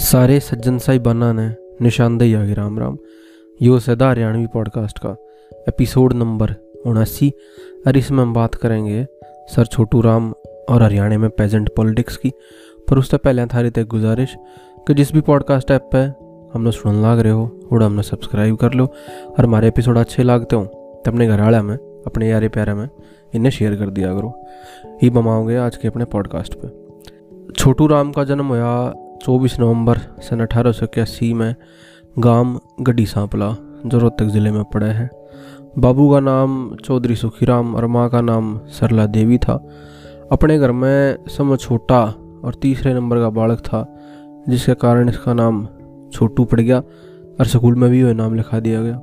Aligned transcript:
सारे 0.00 0.38
सज्जन 0.40 0.78
साहिबाना 0.78 1.32
ने 1.32 1.46
निशानदेही 1.82 2.34
आगे 2.34 2.54
राम 2.54 2.78
राम। 2.78 2.96
यो 3.62 3.78
सदा 3.80 4.08
हरियाणवी 4.10 4.46
पॉडकास्ट 4.46 4.98
का 4.98 5.10
एपिसोड 5.68 6.12
नंबर 6.12 6.54
उनासी। 6.86 7.28
और 7.86 7.96
इसमें 7.96 8.22
हम 8.22 8.32
बात 8.34 8.54
करेंगे 8.54 9.04
सर 9.48 9.66
छोटू 9.66 10.00
राम 10.00 10.32
और 10.68 10.82
हरियाणा 10.82 11.18
में 11.18 11.28
प्रेजेंट 11.30 11.68
पॉलिटिक्स 11.76 12.16
की। 12.16 12.32
पर 12.88 12.98
उससे 12.98 13.16
पहले 13.16 13.46
थारी 13.46 13.70
तक 13.70 13.86
गुजारिश 13.86 14.34
कि 14.86 14.94
जिस 14.94 15.12
भी 15.12 15.20
पॉडकास्ट 15.20 15.70
ऐप 15.70 15.90
पे 15.94 15.98
हमने 16.54 16.70
सुन 16.70 17.02
लाग 17.02 17.18
रहे 17.18 17.32
हो 17.32 17.46
थोड़ा 17.72 17.86
हमने 17.86 18.02
सब्सक्राइब 18.02 18.56
कर 18.56 18.72
लो। 18.72 18.86
और 19.28 19.44
हमारे 19.44 19.68
एपिसोड 19.68 19.98
अच्छे 19.98 20.22
लागते 20.22 20.56
हो 20.56 20.64
तो 21.04 21.10
अपने 21.10 21.26
घर 21.26 21.40
वाले 21.40 21.60
में, 21.60 21.76
अपने 22.06 22.28
यारे 22.28 22.48
प्यारे 22.48 22.74
में 22.74 22.88
इन्हें 23.34 23.50
शेयर 23.50 23.76
कर 23.76 23.90
दिया 23.90 24.14
करो। 24.14 24.32
ही 25.02 25.10
बमाओगे 25.10 25.56
आज 25.56 25.76
के 25.76 25.88
अपने 25.88 26.04
पॉडकास्ट 26.04 26.54
पे। 26.54 27.52
छोटू 27.52 27.86
राम 27.86 28.12
का 28.12 28.24
जन्म 28.24 28.46
हुआ 28.46 28.92
24 29.22 29.58
नवंबर 29.60 29.98
सन 30.22 30.40
अठारह 30.40 30.72
सौ 30.72 30.84
इक्यासी 30.84 31.32
में 31.34 31.54
गाँव 32.18 32.60
गड्डी 32.80 33.04
सांपला 33.06 33.48
जो 33.86 33.98
रोहतक 33.98 34.24
ज़िले 34.24 34.50
में 34.50 34.62
पड़ा 34.64 34.86
है। 34.86 35.08
बाबू 35.78 36.08
का 36.12 36.20
नाम 36.20 36.76
चौधरी 36.76 37.16
सुखीराम 37.16 37.74
और 37.74 37.86
माँ 37.86 38.08
का 38.10 38.20
नाम 38.20 38.58
सरला 38.68 39.06
देवी 39.06 39.38
था। 39.38 39.54
अपने 40.32 40.58
घर 40.58 40.72
में 40.72 41.24
सब 41.26 41.56
छोटा 41.56 42.02
और 42.44 42.54
तीसरे 42.54 42.94
नंबर 42.94 43.18
का 43.18 43.30
बालक 43.30 43.58
था, 43.58 43.84
जिसके 44.48 44.74
कारण 44.74 45.08
इसका 45.08 45.34
नाम 45.34 45.66
छोटू 46.12 46.44
पड़ 46.44 46.60
गया 46.60 46.78
और 46.78 47.46
स्कूल 47.46 47.74
में 47.74 47.90
भी 47.90 48.02
वह 48.02 48.14
नाम 48.14 48.34
लिखा 48.34 48.60
दिया 48.60 48.82
गया। 48.82 48.94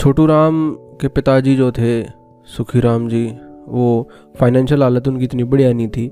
छोटू 0.00 0.26
राम 0.26 0.70
के 1.00 1.08
पिताजी 1.08 1.56
जो 1.56 1.72
थे, 1.72 2.02
सुखीराम 2.48 3.08
जी, 3.08 3.26
वो 3.68 4.08
फाइनेंशियल 4.40 4.82
हालत 4.82 5.08
उनकी 5.08 5.24
इतनी 5.24 5.44
बढ़िया 5.44 5.72
नहीं 5.72 5.88
थी 5.88 6.08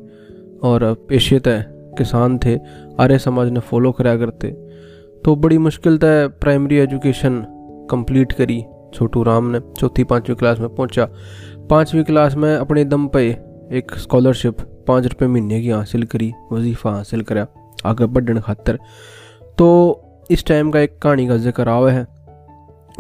और 0.63 0.95
पेशेतः 1.09 1.63
किसान 1.99 2.39
थे, 2.39 2.57
आर्य 3.01 3.19
समाज 3.19 3.51
ने 3.51 3.61
फॉलो 3.61 3.93
कराया 3.93 4.17
करते। 4.17 4.51
तो 5.25 5.35
बड़ी 5.37 5.59
मुश्किल 5.59 5.99
तय 5.99 6.29
प्राइमरी 6.41 6.77
एजुकेशन 6.77 7.43
कंप्लीट 7.91 8.33
करी, 8.33 8.63
छोटू 8.95 9.23
राम 9.23 9.51
ने 9.51 9.61
चौथी 9.79 10.05
पाँचवीं 10.05 10.37
क्लास 10.37 10.59
में 10.59 10.69
पहुँचा। 10.69 11.09
पाँचवीं 11.71 12.05
क्लास 12.05 12.35
में 12.35 12.55
अपने 12.55 12.85
दम 12.85 13.07
पे 13.09 13.29
एक 13.73 13.95
स्कॉलरशिप 13.95 14.61
पाँच 14.89 15.07
रुपये 15.07 15.29
महीने 15.29 15.61
की 15.61 15.71
हासिल 15.71 16.05
करी, 16.05 16.33
वजीफ़ा 16.53 16.91
हासिल 16.91 17.23
करा, 17.23 17.47
आगे 17.87 18.07
बढ़ने 18.07 18.41
खातर। 18.41 18.79
तो 19.59 20.27
इस 20.31 20.45
टाइम 20.47 20.71
का 20.71 20.81
एक 20.81 20.99
कहानी 20.99 21.27
का 21.29 21.37
ज़िक्र 21.37 21.69
आवा 21.69 21.91
है 21.91 22.07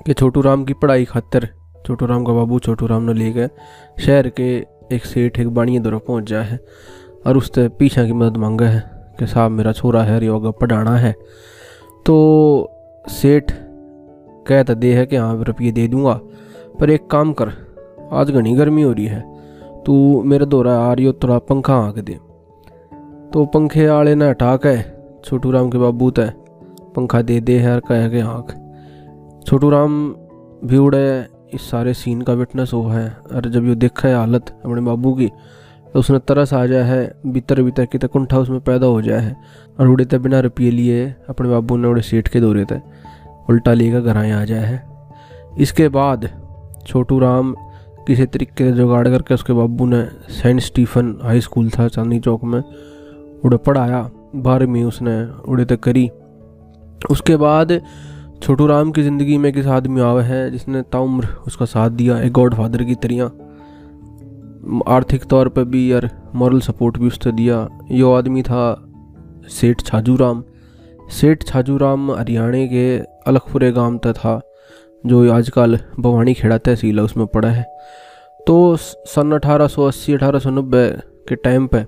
कि 0.06 0.12
छोटू 0.12 0.41
राम 0.41 0.64
की 0.64 0.74
पढ़ाई 0.74 1.05
खातर 1.05 1.48
छोटू 1.86 2.06
राम 2.06 2.24
का 2.24 2.33
बाबू 2.33 2.58
छोटू 2.58 2.86
राम 2.86 3.02
ने 3.02 3.14
ले 3.14 3.30
गए। 3.33 3.48
शहर 4.00 4.28
के 4.30 4.48
एक 4.92 5.05
सेठ 5.05 5.38
एक 5.41 5.48
बाणी 5.48 5.78
दौरा 5.78 5.98
पहुँच 5.98 6.24
जाए। 6.24 6.44
है 6.44 6.58
और 7.25 7.37
उससे 7.37 7.69
पीछा 7.71 8.05
की 8.05 8.13
मदद 8.13 8.37
मांगा 8.37 8.67
है 8.67 8.81
कि 9.19 9.27
साहब, 9.27 9.51
मेरा 9.51 9.73
छोरा 9.73 10.03
है 10.03 10.25
योगा 10.25 10.51
पढ़ाना 10.53 10.97
है। 10.97 11.13
तो 12.07 12.71
सेठ 13.11 13.53
कह 14.47 14.63
तो 14.63 14.75
दे 14.75 14.93
है 14.95 15.05
कि 15.07 15.17
हाँ 15.17 15.45
रुपये 15.45 15.73
दे 15.73 15.87
दूँगा, 15.89 16.15
पर 16.81 16.91
एक 16.91 17.07
काम 17.07 17.33
कर, 17.33 17.53
आज 18.13 18.31
घनी 18.31 18.55
गर्मी 18.55 18.83
हो 18.83 18.93
रही 18.93 19.07
है, 19.07 19.21
तू 19.85 20.23
मेरे 20.23 20.47
दौरा 20.47 20.77
आ 20.79 20.93
रही 20.93 21.07
हो 21.07 21.13
थोड़ा 21.13 21.39
पंखा 21.41 21.75
आँख 21.77 21.98
दे। 21.98 22.19
तो 23.33 23.45
पंखे 23.47 23.89
वाले 23.89 24.15
ने 24.15 24.29
हटा 24.29 24.57
के 24.57 24.77
छोटू 25.21 25.51
राम 25.51 25.71
के 25.71 25.79
बाबू 25.79 26.11
तय 26.11 26.33
पंखा 26.97 27.21
दे 27.23 27.41
दे 27.41 27.59
है 27.59 27.75
और 27.75 27.81
कह 27.81 28.09
के 28.09 28.21
आँख। 28.21 28.55
छोटू 29.47 29.71
राम 29.71 30.09
भी 30.65 30.79
उड़े, 30.79 31.27
इस 31.55 31.71
सारे 31.71 31.95
सीन 31.95 32.23
का 32.23 32.33
विटनेस 32.33 32.73
हुआ 32.73 32.95
है, 32.95 33.09
और 33.33 33.48
जब 33.48 33.67
ये 33.67 33.75
देखा 33.77 34.09
है 34.09 34.15
हालत 34.15 34.51
अपने 34.65 34.81
बाबू 34.81 35.13
की 35.15 35.31
उसने 35.94 36.19
तरस 36.19 36.52
आ 36.55 36.64
जाए 36.66 36.83
है, 36.83 37.14
भीतर 37.27 37.62
भीतर 37.62 37.84
की 37.86 37.98
कुंठा 37.98 38.38
उसमें 38.38 38.60
पैदा 38.60 38.86
हो 38.86 39.00
जाए 39.02 39.20
है। 39.20 39.36
और 39.80 39.88
उड़े 39.88 40.05
तक 40.05 40.19
बिना 40.19 40.41
रुपये 40.41 40.70
लिए 40.70 41.08
अपने 41.28 41.48
बाबू 41.48 41.77
ने 41.77 41.88
उड़े 41.88 42.02
सीट 42.02 42.28
के 42.28 42.40
दौरे 42.40 42.64
थे 42.64 42.78
उल्टा 43.51 43.73
लेकर 43.73 44.00
घर 44.00 44.17
आए, 44.17 44.30
आ 44.30 44.45
जाए 44.45 44.64
है। 44.64 44.83
इसके 45.58 45.89
बाद 45.89 46.29
छोटू 46.86 47.18
राम 47.18 47.55
किसी 48.06 48.27
तरीके 48.27 48.70
से 48.70 48.73
जुगाड़ 48.73 49.08
करके 49.08 49.34
उसके 49.34 49.52
बाबू 49.52 49.86
ने 49.86 50.05
सेंट 50.33 50.61
स्टीफन 50.61 51.18
हाई 51.23 51.40
स्कूल 51.40 51.70
था, 51.70 51.89
चांदनी 51.89 52.20
चौक 52.20 52.45
में 52.45 52.62
उड़े 53.45 53.56
पढ़ाया। 53.56 54.08
बारहवीं 54.36 54.84
उसने 54.84 55.23
उड़े 55.48 55.64
तक 55.64 55.80
करी। 55.80 56.08
उसके 57.11 57.36
बाद 57.36 57.80
छोटू 58.42 58.67
राम 58.67 58.90
की 58.92 59.02
ज़िंदगी 59.02 59.36
में 59.39 59.52
किस 59.52 59.67
आदमी 59.68 60.00
आवा 60.00 60.23
है 60.23 60.50
जिसने 60.50 60.83
ताउम्र 60.83 61.29
उसका 61.46 61.64
साथ 61.64 61.90
दिया 61.90 62.20
एक 62.20 62.33
गॉड 62.33 62.55
फादर 62.55 62.84
की 62.84 62.95
तरह 62.95 63.30
आर्थिक 64.89 65.25
तौर 65.25 65.48
पर 65.48 65.65
भी 65.65 65.93
यार 65.93 66.09
मॉरल 66.35 66.61
सपोर्ट 66.61 66.98
भी 66.98 67.07
उसने 67.07 67.33
दिया। 67.33 67.69
यो 67.91 68.13
आदमी 68.13 68.43
था 68.43 68.87
सेठ 69.48 69.83
छाजू 69.83 70.17
राम 70.17 70.43
सेठ 71.11 71.45
छाजू 71.45 71.77
राम 71.77 72.11
हरियाणा 72.11 72.67
के 72.67 72.98
अलखपुरे 73.27 73.71
गाँव 73.73 73.97
तक 73.98 74.13
था, 74.13 74.41
जो 75.07 75.33
आजकल 75.33 75.79
भवानी 76.01 76.35
खेड़ा 76.35 76.59
तहसील 76.59 76.98
है, 76.98 77.05
उसमें 77.05 77.27
पड़ा 77.27 77.48
है। 77.48 77.65
तो 78.47 78.77
सन 78.77 79.33
1880 79.33 80.15
1890 80.15 80.91
के 81.29 81.35
टाइम 81.35 81.67
पे 81.67 81.85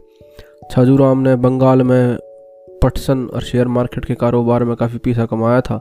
छाजूराम 0.70 1.18
ने 1.18 1.36
बंगाल 1.36 1.82
में 1.82 2.18
पटसन 2.82 3.26
और 3.26 3.42
शेयर 3.42 3.68
मार्केट 3.68 4.04
के 4.04 4.14
कारोबार 4.14 4.64
में 4.64 4.74
काफ़ी 4.76 4.98
पैसा 4.98 5.26
कमाया 5.26 5.60
था। 5.60 5.80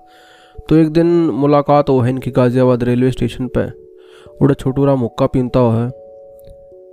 तो 0.69 0.75
एक 0.75 0.89
दिन 0.89 1.07
मुलाकात 1.33 1.89
हो 1.89 1.99
है 1.99 2.09
इनकी 2.09 2.31
गाज़ियाबाद 2.31 2.83
रेलवे 2.83 3.11
स्टेशन 3.11 3.47
पे। 3.47 3.65
उड़े 4.41 4.53
छोटू 4.53 4.85
राम 4.85 4.99
हुक्का 4.99 5.25
पीनता 5.25 5.59
हुआ 5.59 5.83
है। 5.83 6.00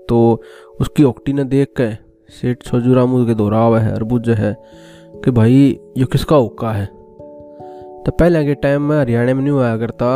तो 0.09 0.43
उसकी 0.81 1.05
ओक्टी 1.05 1.33
ने 1.33 1.45
देख 1.45 1.73
के 1.81 1.91
सेठ 2.33 2.63
छोजूराम 2.63 3.25
के 3.27 3.35
दोहरा 3.35 3.59
हुआ 3.59 3.81
है, 3.81 3.93
अरबुज 3.95 4.29
है 4.31 4.57
कि 5.25 5.31
भाई, 5.31 5.79
ये 5.99 6.05
किसका 6.05 6.37
हुक्का 6.37 6.73
है? 6.73 6.87
तो 6.87 8.11
पहले 8.11 8.45
के 8.45 8.55
टाइम 8.55 8.83
में 8.83 8.99
हरियाणा 8.99 9.35
में 9.35 9.43
नहीं 9.43 9.53
हुआ 9.53 9.77
करता 9.77 10.09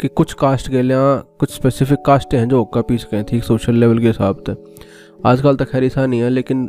कि 0.00 0.08
कुछ 0.08 0.32
कास्ट 0.32 0.70
के 0.70 0.82
लिए, 0.82 0.96
कुछ 1.38 1.54
स्पेसिफिक 1.54 1.98
कास्ट 2.06 2.34
हैं 2.34 2.48
जो 2.48 2.58
हुक्का 2.58 2.80
पी 2.80 2.98
सकें 2.98 3.24
थी 3.24 3.40
सोशल 3.40 3.74
लेवल 3.74 3.98
के 3.98 4.06
हिसाब 4.06 4.42
से। 4.48 4.56
आजकल 5.26 5.56
तो 5.56 5.64
खैर 5.64 5.84
ऐसा 5.84 6.06
नहीं 6.06 6.20
है, 6.20 6.28
लेकिन 6.28 6.66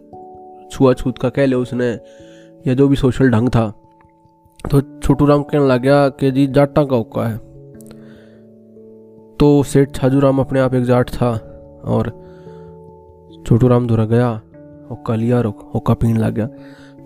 छुआछूत 0.71 1.17
का 1.17 1.29
कह 1.29 1.45
ले 1.45 1.55
उसने, 1.55 1.91
या 2.67 2.73
जो 2.73 2.87
भी 2.87 2.95
सोशल 2.95 3.29
ढंग 3.29 3.49
था 3.49 3.71
तो 4.65 4.81
छोटू 4.81 5.25
राम 5.25 5.43
कहने 5.43 5.67
लग 5.67 5.81
गया 5.81 6.07
कि 6.09 6.31
जी, 6.31 6.47
जाटा 6.47 6.83
का 6.83 6.95
हुक्का 6.95 7.23
है। 7.23 7.37
तो 9.39 9.63
सेठ 9.63 9.95
छाजू 9.95 10.19
राम 10.19 10.39
अपने 10.39 10.59
आप 10.59 10.73
एक 10.75 10.83
जाट 10.83 11.09
था, 11.09 11.31
और 11.85 12.24
छोटू 13.45 13.67
राम 13.67 13.87
धुरा 13.87 14.05
गया 14.05 14.27
होका 14.91 15.15
लिया 15.15 15.37
और 15.37 15.45
होका 15.73 15.93
पीने 15.93 16.19
लग 16.19 16.33
गया। 16.33 16.47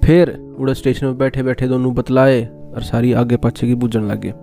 फिर 0.03 0.29
उड़े 0.59 0.73
स्टेशन 0.73 1.05
में 1.05 1.17
बैठे 1.17 1.43
बैठे 1.43 1.67
दोनों 1.67 1.93
बतलाए 1.95 2.45
और 2.45 2.81
सारी 2.81 3.13
आगे 3.13 3.37
पाछे 3.37 3.67
की 3.67 3.75
बुझन 3.75 4.03
लग। 4.03 4.21
गए 4.21 4.33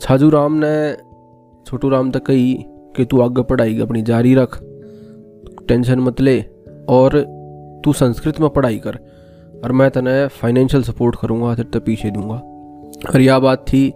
छाजू 0.00 0.28
राम 0.30 0.52
ने 0.64 0.92
छोटू 1.66 1.88
राम 1.88 2.10
तक 2.10 2.24
कही 2.26 2.54
कि 2.96 3.04
तू 3.04 3.20
आगे 3.20 3.42
पढ़ाई 3.42 3.78
अपनी 3.80 4.02
जारी 4.02 4.34
रख, 4.34 4.58
टेंशन 5.68 6.00
मत 6.00 6.20
ले 6.20 6.40
और 6.88 7.20
तू 7.84 7.92
संस्कृत 7.92 8.40
में 8.40 8.48
पढ़ाई 8.50 8.78
कर 8.78 8.98
और 9.64 9.72
मैं 9.72 9.90
तने 9.90 10.26
फाइनेंशियल 10.28 10.82
सपोर्ट 10.82 11.16
करूँगा 11.20 11.54
फिर 11.54 11.64
तो 11.64 11.80
पीछे 11.80 12.10
दूँगा। 12.10 12.34
और 13.10 13.20
यह 13.20 13.38
बात 13.38 13.64
थी 13.68 13.88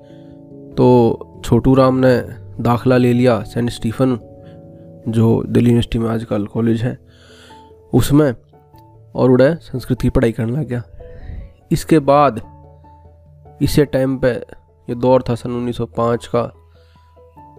तो 0.76 1.42
छोटू 1.44 1.74
राम 1.74 1.98
ने 1.98 2.16
दाखला 2.60 2.96
ले 2.96 3.12
लिया 3.12 3.42
सेंट 3.42 3.70
स्टीफन 3.70 4.18
जो 5.08 5.42
दिल्ली 5.46 5.70
यूनिवर्सिटी 5.70 5.98
में 5.98 6.08
आजकल 6.10 6.46
कॉलेज 6.46 6.82
है, 6.82 6.98
उसमें 7.92 8.34
और 9.14 9.30
उड़े 9.30 9.54
संस्कृत 9.54 10.00
की 10.00 10.10
पढ़ाई 10.10 10.32
करने 10.32 10.52
लग 10.52 10.68
गया। 10.68 10.82
इसके 11.72 11.98
बाद, 11.98 12.40
इसे 13.62 13.84
टाइम 13.84 14.16
पे 14.18 14.30
ये 14.88 14.94
दौर 14.94 15.22
था 15.28 15.34
सन 15.34 15.50
1905 15.50 16.26
का 16.26 16.42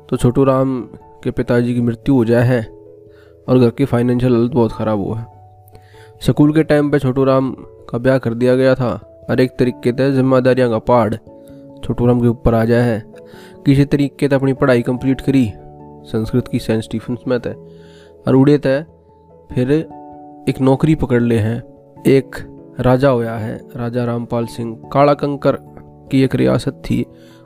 तो 0.09 0.17
छोटू 0.17 0.43
राम 0.43 0.81
के 1.23 1.31
पिताजी 1.31 1.73
की 1.73 1.81
मृत्यु 1.81 2.15
हो 2.15 2.25
जाए 2.25 2.43
है 2.43 2.61
और 3.47 3.59
घर 3.59 3.69
की 3.69 3.85
फाइनेंशियल 3.85 4.33
हालत 4.33 4.51
बहुत 4.51 4.71
ख़राब 4.71 4.99
हुआ 4.99 5.17
है। 5.19 5.25
स्कूल 6.21 6.53
के 6.53 6.63
टाइम 6.63 6.91
पे 6.91 6.99
छोटू 6.99 7.23
राम 7.23 7.51
का 7.89 7.97
ब्याह 7.97 8.17
कर 8.17 8.33
दिया 8.33 8.55
गया 8.55 8.75
था 8.75 8.91
और 9.29 9.39
एक 9.39 9.51
तरीके 9.59 9.91
से 9.91 10.11
जिम्मेदारियाँ 10.11 10.69
का 10.69 10.79
पहाड़ 10.79 11.15
छोटू 11.83 12.05
राम 12.05 12.21
के 12.21 12.27
ऊपर 12.27 12.53
आ 12.53 12.63
जाए 12.65 12.81
है। 12.81 13.03
किसी 13.65 13.85
तरीके 13.85 14.27
से 14.27 14.35
अपनी 14.35 14.53
पढ़ाई 14.53 14.81
कंप्लीट 14.81 15.21
करी 15.21 15.45
संस्कृत 16.05 16.47
की 16.47 16.59
सेंट 16.59 16.83
स्टीफन 16.83 17.17
में 17.27 17.39
थे। 17.39 17.53
और 18.27 18.35
उड़े 18.35 18.57
थे, 18.57 18.81
फिर 19.53 19.71
एक 20.49 20.61
नौकरी 20.61 20.95
पकड़ 20.95 21.21
ले 21.21 21.37
हैं। 21.37 21.57
एक 22.07 22.35
राजा 22.79 23.09
होया 23.09 23.35
है, 23.35 23.61
राजा 23.75 24.03
रामपाल 24.05 24.45
सिंह। 24.45 24.75
काला 24.93 25.13
कंकर 25.13 25.57
की 26.11 26.23
एक 26.23 26.35
रियासत 26.35 26.81
थी 26.85 27.05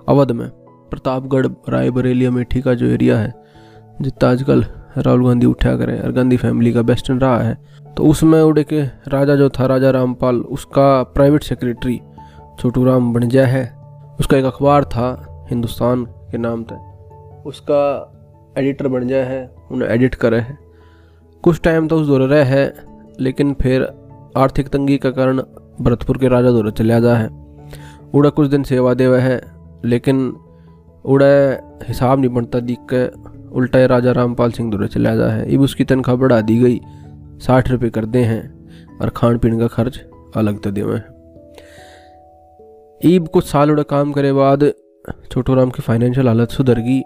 अवध 0.09 0.31
में। 0.31 0.49
प्रतापगढ़ 0.91 1.47
रायबरेली 1.69 2.25
अमेठी 2.25 2.61
का 2.61 2.73
जो 2.73 2.85
एरिया 2.85 3.17
है, 3.19 3.33
जितना 4.01 4.29
आजकल 4.31 4.65
राहुल 4.97 5.25
गांधी 5.25 5.45
उठा 5.45 5.75
करे, 5.77 5.99
और 5.99 6.11
गांधी 6.11 6.37
फैमिली 6.37 6.73
का 6.73 6.81
बेस्टर्न 6.81 7.19
रहा 7.19 7.39
है 7.39 7.57
तो 7.97 8.03
उसमें 8.03 8.41
उड़े 8.41 8.63
के 8.63 8.81
राजा 9.07 9.35
जो 9.35 9.49
था, 9.49 9.65
राजा 9.65 9.89
रामपाल, 9.91 10.35
उसका 10.35 11.03
प्राइवेट 11.05 11.43
सेक्रेटरी 11.43 11.99
छोटू 12.59 12.83
राम 12.85 13.13
बनजा 13.13 13.45
है। 13.45 13.63
उसका 14.19 14.37
एक 14.37 14.45
अखबार 14.45 14.85
था, 14.85 15.45
हिंदुस्तान 15.49 16.05
के 16.05 16.37
नाम 16.37 16.63
थे 16.63 16.75
उसका 17.45 17.81
एडिटर 18.59 18.87
बन 18.87 19.07
जाए 19.07 19.23
है, 19.23 19.49
उन्हें 19.71 19.89
एडिट 19.89 20.15
करे 20.15 20.39
है। 20.39 20.57
कुछ 21.43 21.61
टाइम 21.61 21.87
तो 21.87 21.95
उस 21.95 22.07
दौर 22.07 22.21
रहे 22.21 22.43
है, 22.43 22.73
लेकिन 23.19 23.53
फिर 23.53 23.87
आर्थिक 24.37 24.67
तंगी 24.67 24.97
का 24.97 25.11
कारण 25.11 25.41
भरतपुर 25.81 26.17
के 26.17 26.27
राजा 26.27 26.51
दौरे 26.51 26.71
चलिया 26.71 26.99
जा 26.99 27.15
है। 27.15 27.29
उड़ा 28.15 28.29
कुछ 28.29 28.47
दिन 28.47 28.63
सेवा 28.63 28.93
देवा 28.93 29.17
है, 29.17 29.41
लेकिन 29.85 30.27
उड़ा 31.05 31.27
हिसाब 31.87 32.19
नहीं 32.19 32.29
बनता 32.29 32.59
दिख 32.59 32.79
के 32.93 33.05
उल्टा 33.49 33.85
राजा 33.85 34.11
रामपाल 34.11 34.51
सिंह 34.51 34.71
दौरे 34.71 34.87
चलिया 34.87 35.15
जा 35.15 35.27
है। 35.27 35.55
अब 35.55 35.61
उसकी 35.61 35.83
तनख्वाह 35.83 36.17
बढ़ा 36.17 36.41
दी 36.41 36.57
गई, 36.59 36.79
साठ 37.39 37.69
रुपये 37.71 37.89
कर 37.89 38.05
दे 38.05 38.23
हैं, 38.23 38.41
और 39.01 39.09
खान 39.09 39.37
पीन 39.37 39.59
का 39.59 39.67
खर्च 39.67 39.99
अलग 40.35 40.59
तो 40.61 40.71
देवे 40.71 40.95
हैं। 40.95 41.17
ईब 43.05 43.27
कुछ 43.27 43.45
साल 43.45 43.71
उड़ा 43.71 43.83
काम 43.83 44.11
करे 44.11 44.33
बाद 44.33 44.71
छोटू 45.31 45.53
राम 45.53 45.69
की 45.69 45.81
फाइनेंशियल 45.81 46.27
हालत 46.27 46.49
सुधर 46.49 46.79
गई 46.79 47.01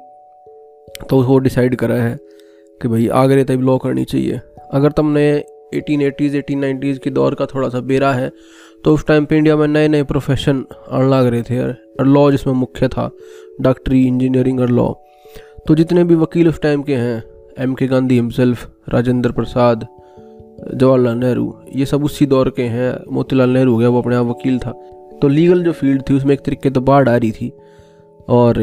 तो 1.09 1.21
वो 1.23 1.37
डिसाइड 1.39 1.75
करा 1.75 1.95
है 1.95 2.17
कि 2.81 2.87
भाई 2.87 3.07
आगे 3.07 3.43
तब 3.43 3.61
लॉ 3.61 3.77
करनी 3.77 4.05
चाहिए। 4.05 4.39
अगर 4.71 4.91
तुमने 4.91 5.25
एटीन 5.73 6.01
एटीज़ 6.01 6.37
एटीन 6.37 6.59
नाइन्टीज़ 6.59 6.99
के 6.99 7.09
दौर 7.09 7.35
का 7.35 7.45
थोड़ा 7.45 7.69
सा 7.69 7.79
बेरा 7.79 8.11
है 8.13 8.31
तो 8.83 8.93
उस 8.93 9.05
टाइम 9.07 9.25
पे 9.25 9.37
इंडिया 9.37 9.55
में 9.57 9.67
नए 9.67 9.87
नए 9.87 10.03
प्रोफेशन 10.03 10.65
आने 10.91 11.09
लग 11.09 11.27
रहे 11.27 11.41
थे 11.41 11.61
और 11.63 12.05
लॉ 12.07 12.31
जिसमें 12.31 12.53
मुख्य 12.53 12.87
था 12.87 13.09
डॉक्टरी 13.61 14.05
इंजीनियरिंग 14.07 14.59
और 14.59 14.69
लॉ 14.69 14.93
तो 15.67 15.75
जितने 15.75 16.03
भी 16.03 16.15
वकील 16.15 16.49
उस 16.49 16.61
टाइम 16.61 16.81
के 16.81 16.95
हैं 16.95 17.23
M 17.59 17.73
K 17.73 17.87
Gandhi 17.87 18.15
himself 18.15 18.69
Rajendra 18.89 19.31
Prasad, 19.31 19.87
Jawaharlal 20.75 21.17
Nehru, 21.17 21.55
ये 21.75 21.85
सब 21.85 22.03
उसी 22.03 22.25
दौर 22.25 22.49
के 22.49 22.63
हैं। 22.63 22.95
मोतीलाल 23.11 23.49
नेहरू 23.49 23.77
गया, 23.77 23.89
वो 23.89 24.01
अपने 24.01 24.15
आप 24.15 24.25
वकील 24.25 24.59
था। 24.59 24.71
तो 25.21 25.27
लीगल 25.27 25.63
जो 25.63 25.71
फ़ील्ड 25.71 26.01
थी, 26.01 26.13
उसमें 26.13 26.33
एक 26.33 26.39
तरीके 26.39 26.69
तो 26.69 26.81
बाढ़ 26.81 27.09
आ 27.09 27.15
रही 27.17 27.31
थी। 27.31 27.49
और 28.29 28.53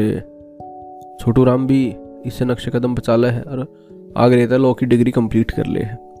छोटू 1.21 1.43
राम 1.43 1.67
भी 1.67 1.95
इससे 2.25 2.45
नक्शे 2.45 2.71
कदम 2.71 2.95
बचाला 2.95 3.27
है 3.27 3.41
और 3.41 3.73
आगे 4.17 4.35
रहता 4.35 4.57
लॉ 4.57 4.73
की 4.73 4.85
डिग्री 4.85 5.11
कंप्लीट 5.11 5.51
कर 5.51 5.65
ले 5.65 5.79
है। 5.79 6.11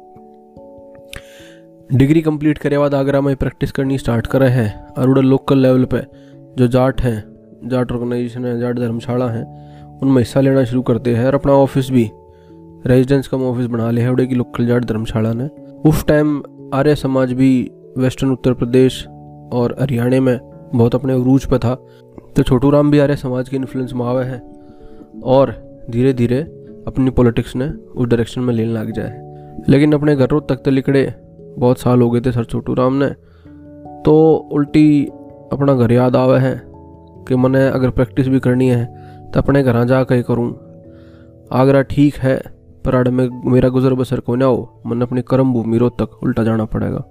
डिग्री 1.97 2.21
कंप्लीट 2.21 2.57
करे 2.57 2.77
बाद 2.77 2.95
आगरा 2.95 3.21
में 3.21 3.35
प्रैक्टिस 3.35 3.71
करनी 3.71 3.97
स्टार्ट 3.97 4.27
करे 4.27 4.47
है। 4.47 4.87
और 4.97 5.09
उड़े 5.09 5.21
लोकल 5.21 5.57
लेवल 5.57 5.85
पे 5.85 6.01
जो 6.57 6.67
जाट 6.67 7.01
हैं, 7.01 7.23
जाट 7.65 7.91
ऑर्गेनाइजेशन 7.91 8.45
है, 8.45 8.59
जाट 8.59 8.79
धर्मशाला 8.79 9.29
हैं, 9.29 9.71
उनमें 9.99 10.17
हिस्सा 10.17 10.41
लेना 10.41 10.63
शुरू 10.63 10.81
करते 10.81 11.15
हैं 11.15 11.25
और 11.25 11.35
अपना 11.35 11.53
ऑफ़िस 11.53 11.89
भी, 11.89 12.09
रेजिडेंस 12.85 13.27
कम 13.27 13.43
ऑफ़िस 13.43 13.65
बना 13.65 13.91
लिया 13.91 14.05
है 14.05 14.11
उड़े 14.11 14.27
की 14.27 14.35
लोकल 14.35 14.65
जाट 14.65 14.85
धर्मशाला 14.85 15.33
ने। 15.33 15.47
उस 15.89 16.05
टाइम 16.05 16.43
आर्य 16.73 16.95
समाज 16.95 17.33
भी 17.33 17.71
वेस्टर्न 17.97 18.31
उत्तर 18.31 18.53
प्रदेश 18.53 19.07
और 19.53 19.75
हरियाणा 19.79 20.21
में 20.21 20.39
बहुत 20.75 20.95
अपने 20.95 21.13
अरूज 21.13 21.45
पर 21.45 21.57
था। 21.57 21.75
तो 22.35 22.43
छोटू 22.43 22.69
राम 22.69 22.91
भी 22.91 22.99
आर्य 22.99 23.15
समाज 23.15 23.49
के 23.49 23.55
इन्फ्लुएंस 23.55 23.93
में 23.93 24.05
आवे 24.05 24.25
है 24.25 24.41
और 25.23 25.70
धीरे 25.89 26.13
धीरे 26.13 26.41
अपनी 26.87 27.09
पॉलिटिक्स 27.09 27.55
ने 27.55 27.67
उस 27.67 28.07
डायरेक्शन 28.07 28.41
में 28.41 28.53
लेने 28.53 28.73
लग 28.73 28.91
जाए। 28.91 29.63
लेकिन 29.69 29.93
अपने 29.93 30.15
घरों 30.15 30.39
तक 30.41 30.55
तो 30.55 30.71
लिकड़े 30.71 31.03
बहुत 31.57 31.79
साल 31.79 32.01
हो 32.01 32.09
गए 32.09 32.21
थे, 32.21 32.31
सर 32.31 32.43
छोटू 32.43 32.73
राम 32.73 32.93
ने। 32.93 33.09
तो 34.05 34.33
उल्टी 34.53 35.05
अपना 35.53 35.73
घर 35.75 35.91
याद 35.91 36.15
आवे 36.15 36.39
है 36.39 36.61
कि 37.27 37.35
मैंने 37.35 37.67
अगर 37.67 37.89
प्रैक्टिस 37.89 38.27
भी 38.27 38.39
करनी 38.39 38.69
है 38.69 38.85
तो 39.31 39.39
अपने 39.39 39.63
घर 39.63 39.83
जा 39.83 40.03
कहीं 40.03 40.23
करूँ। 40.23 40.49
आगरा 41.51 41.81
ठीक 41.81 42.15
है, 42.15 42.35
पर 42.85 42.95
अड़ 42.95 43.07
में 43.09 43.27
मेरा 43.51 43.69
गुजर 43.69 43.93
बसर 43.93 44.19
को 44.19 44.35
ना 44.35 44.45
हो, 44.45 44.81
मैंने 44.85 45.05
अपनी 45.05 45.21
कर्म 45.21 45.53
भूमि 45.53 45.77
रोहतक 45.77 46.23
उल्टा 46.23 46.43
जाना 46.43 46.65
पड़ेगा। 46.65 47.03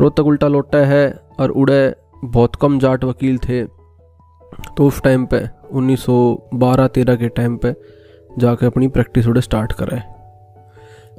रोहतक 0.00 0.20
उल्टा 0.20 0.48
लौटा 0.48 0.78
है 0.78 1.06
और 1.40 1.50
उड़े 1.50 1.94
बहुत 2.24 2.56
कम 2.56 2.78
जाट 2.78 3.04
वकील 3.04 3.38
थे 3.38 3.64
तो 3.64 4.86
उस 4.86 5.02
टाइम 5.02 5.26
पे 5.26 5.38
1912-13 5.74 7.16
के 7.16 7.28
टाइम 7.28 7.56
पे 7.56 7.74
जाके 8.38 8.66
अपनी 8.66 8.88
प्रैक्टिस 8.88 9.26
उड़े 9.28 9.40
स्टार्ट 9.40 9.72
करे 9.72 10.00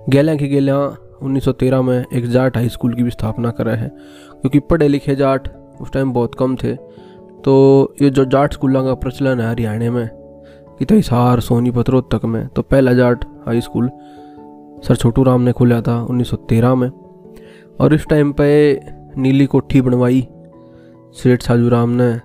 गेल्या 0.10 0.36
की 0.36 0.48
गेल्या 0.48 0.76
1913 1.24 1.82
में 1.84 2.06
एक 2.14 2.26
जाट 2.26 2.58
हाई 2.58 2.70
स्कूल 2.70 2.94
की 2.94 3.04
भी 3.04 3.12
स्थापना 3.12 3.52
करा 3.52 3.74
है, 3.74 3.88
क्योंकि 4.32 4.60
पढ़े 4.62 4.88
लिखे 4.88 5.16
जाट 5.16 5.48
उस 5.82 5.92
टाइम 5.92 6.12
बहुत 6.14 6.36
कम 6.36 6.56
थे। 6.56 6.76
तो 6.76 7.96
ये 8.02 8.10
जो 8.10 8.26
जाट 8.26 8.54
स्कूलों 8.54 8.84
का 8.86 8.94
प्रचलन 8.94 9.40
है 9.40 9.50
हरियाणा 9.50 9.92
में, 9.92 10.10
कि 10.80 10.86
तो 10.86 10.96
हिसार 10.96 11.40
सोनीपत 11.40 11.90
रोहतक 11.90 12.26
में 12.26 12.48
तो 12.48 12.62
पहला 12.62 12.94
Jat 12.94 13.26
high 13.46 13.62
school 13.62 13.90
sir 14.84 14.96
Chhotu 14.96 15.24
Ram 15.24 15.42
ने 15.42 15.52
खोला 15.52 15.82
था 15.82 16.06
1913 16.06 16.76
में। 16.76 16.90
और 17.82 17.94
इस 17.94 18.06
टाइम 18.08 18.32
पे 18.32 18.48
नीली 19.18 19.46
कोठी 19.46 19.82
बनवाई, 19.82 20.28
सेठ 21.14 21.42
साजू 21.42 21.70
राम 21.70 21.90
ने, 21.92 22.16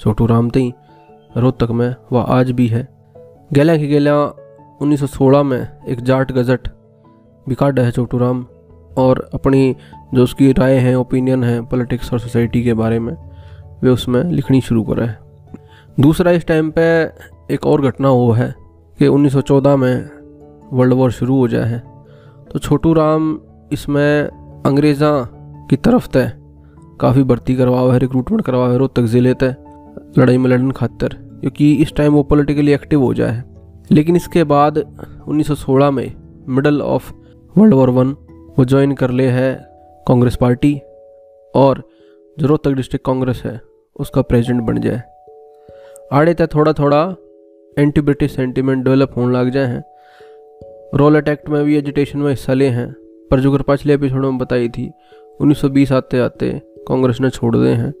छोटू 0.00 0.26
राम 0.26 0.50
तई 0.50 0.72
रोहतक 1.36 1.70
में 1.70 1.94
व 2.12 2.24
आज 2.28 2.50
भी 2.50 2.66
है। 2.66 2.88
गेल्या 3.52 3.76
की 3.76 3.86
गेल्या 3.86 4.14
1916 4.82 5.42
में 5.42 5.84
एक 5.88 6.00
जाट 6.00 6.32
गजट 6.32 6.68
काटा 7.46 7.82
है 7.82 7.90
छोटू 7.90 8.18
राम 8.18 8.44
और 8.98 9.18
अपनी 9.34 9.74
जो 10.14 10.22
उसकी 10.22 10.50
राय 10.52 10.76
है 10.76 10.94
ओपिनियन 10.94 11.44
है 11.44 11.60
पॉलिटिक्स 11.62 12.12
और 12.12 12.18
सोसाइटी 12.20 12.62
के 12.64 12.74
बारे 12.74 12.98
में, 12.98 13.12
वे 13.82 13.90
उसमें 13.90 14.22
लिखनी 14.24 14.60
शुरू 14.60 14.82
करा। 14.82 15.06
है 15.06 15.18
दूसरा 16.00 16.30
इस 16.30 16.46
टाइम 16.46 16.70
पे 16.70 16.82
एक 17.54 17.66
और 17.66 17.80
घटना 17.82 18.10
वो 18.10 18.30
है 18.32 18.54
कि 18.98 19.08
1914 19.08 19.76
में 19.76 20.10
वर्ल्ड 20.72 20.94
वॉर 20.94 21.10
शुरू 21.10 21.38
हो 21.38 21.48
जाए 21.48 21.78
तो 22.52 22.58
छोटू 22.58 22.92
राम 22.92 23.38
इसमें 23.72 24.28
अंग्रेज़ा 24.66 25.12
की 25.70 25.76
तरफ़ 25.76 26.08
तय, 26.08 26.32
काफ़ी 27.00 27.22
भर्ती 27.22 27.54
करवाओ 27.56 27.90
है 27.90 27.98
रिक्रूटमेंट 27.98 28.44
करवाओ 28.44 28.70
है 28.70 28.78
रोहतक 28.78 29.02
ज़िले 29.02 29.34
तय। 29.34 29.54
लड़ाई 30.18 30.38
में 30.38 30.50
लड़न 30.50 30.70
खातर, 30.70 31.08
क्योंकि 31.08 31.74
इस 31.74 31.94
टाइम 31.94 32.12
वो 32.12 32.22
पॉलिटिकली 32.22 32.72
एक्टिव 32.72 33.02
हो 33.02 33.14
जाए। 33.14 33.42
लेकिन 33.90 34.16
इसके 34.16 34.44
बाद 34.44 34.78
1916 35.28 35.90
में 35.90 36.14
middle 36.48 36.82
of 36.82 37.12
world 37.58 37.74
war 37.74 37.90
one 37.90 38.16
वो 38.58 38.64
ज्वाइन 38.64 38.92
कर 38.92 39.10
ले 39.10 39.26
है 39.26 39.66
कांग्रेस 40.08 40.36
पार्टी 40.36 40.80
और 41.54 41.88
जो 42.38 42.46
रोहतक 42.46 42.70
डिस्ट्रिक्ट 42.70 43.06
कांग्रेस 43.06 43.42
है, 43.44 43.60
उसका 44.00 44.22
प्रेसिडेंट 44.22 44.62
बन 44.62 44.80
जाए। 44.80 45.02
आड़े 46.12 46.34
तय 46.34 46.46
थोड़ा 46.46 46.72
थोड़ा 46.72 47.16
एंटी 47.78 48.00
ब्रिटिश 48.00 48.36
सेंटीमेंट 48.36 48.84
डेवलप 48.84 49.12
होने 49.16 49.38
लग 49.38 49.50
जाए 49.50 49.66
हैं। 49.66 49.84
रोल 50.94 51.16
एक्ट 51.16 51.48
में 51.48 51.64
भी 51.64 51.76
एजिटेशन 51.76 52.18
में 52.18 52.30
हिस्सा 52.30 52.52
ले 52.52 52.68
हैं, 52.68 52.92
पर 53.30 53.40
जो 53.40 53.58
पिछले 53.58 53.94
एपिसोड 53.94 54.20
में 54.20 54.38
बताई 54.38 54.68
थी 54.68 54.92
1920 55.40 55.92
आते 55.92 56.18
आते 56.18 56.62
कांग्रेस 56.88 57.20
ने 57.20 57.30
छोड़ 57.30 57.56
दे 57.56 57.68
हैं। 57.68 57.94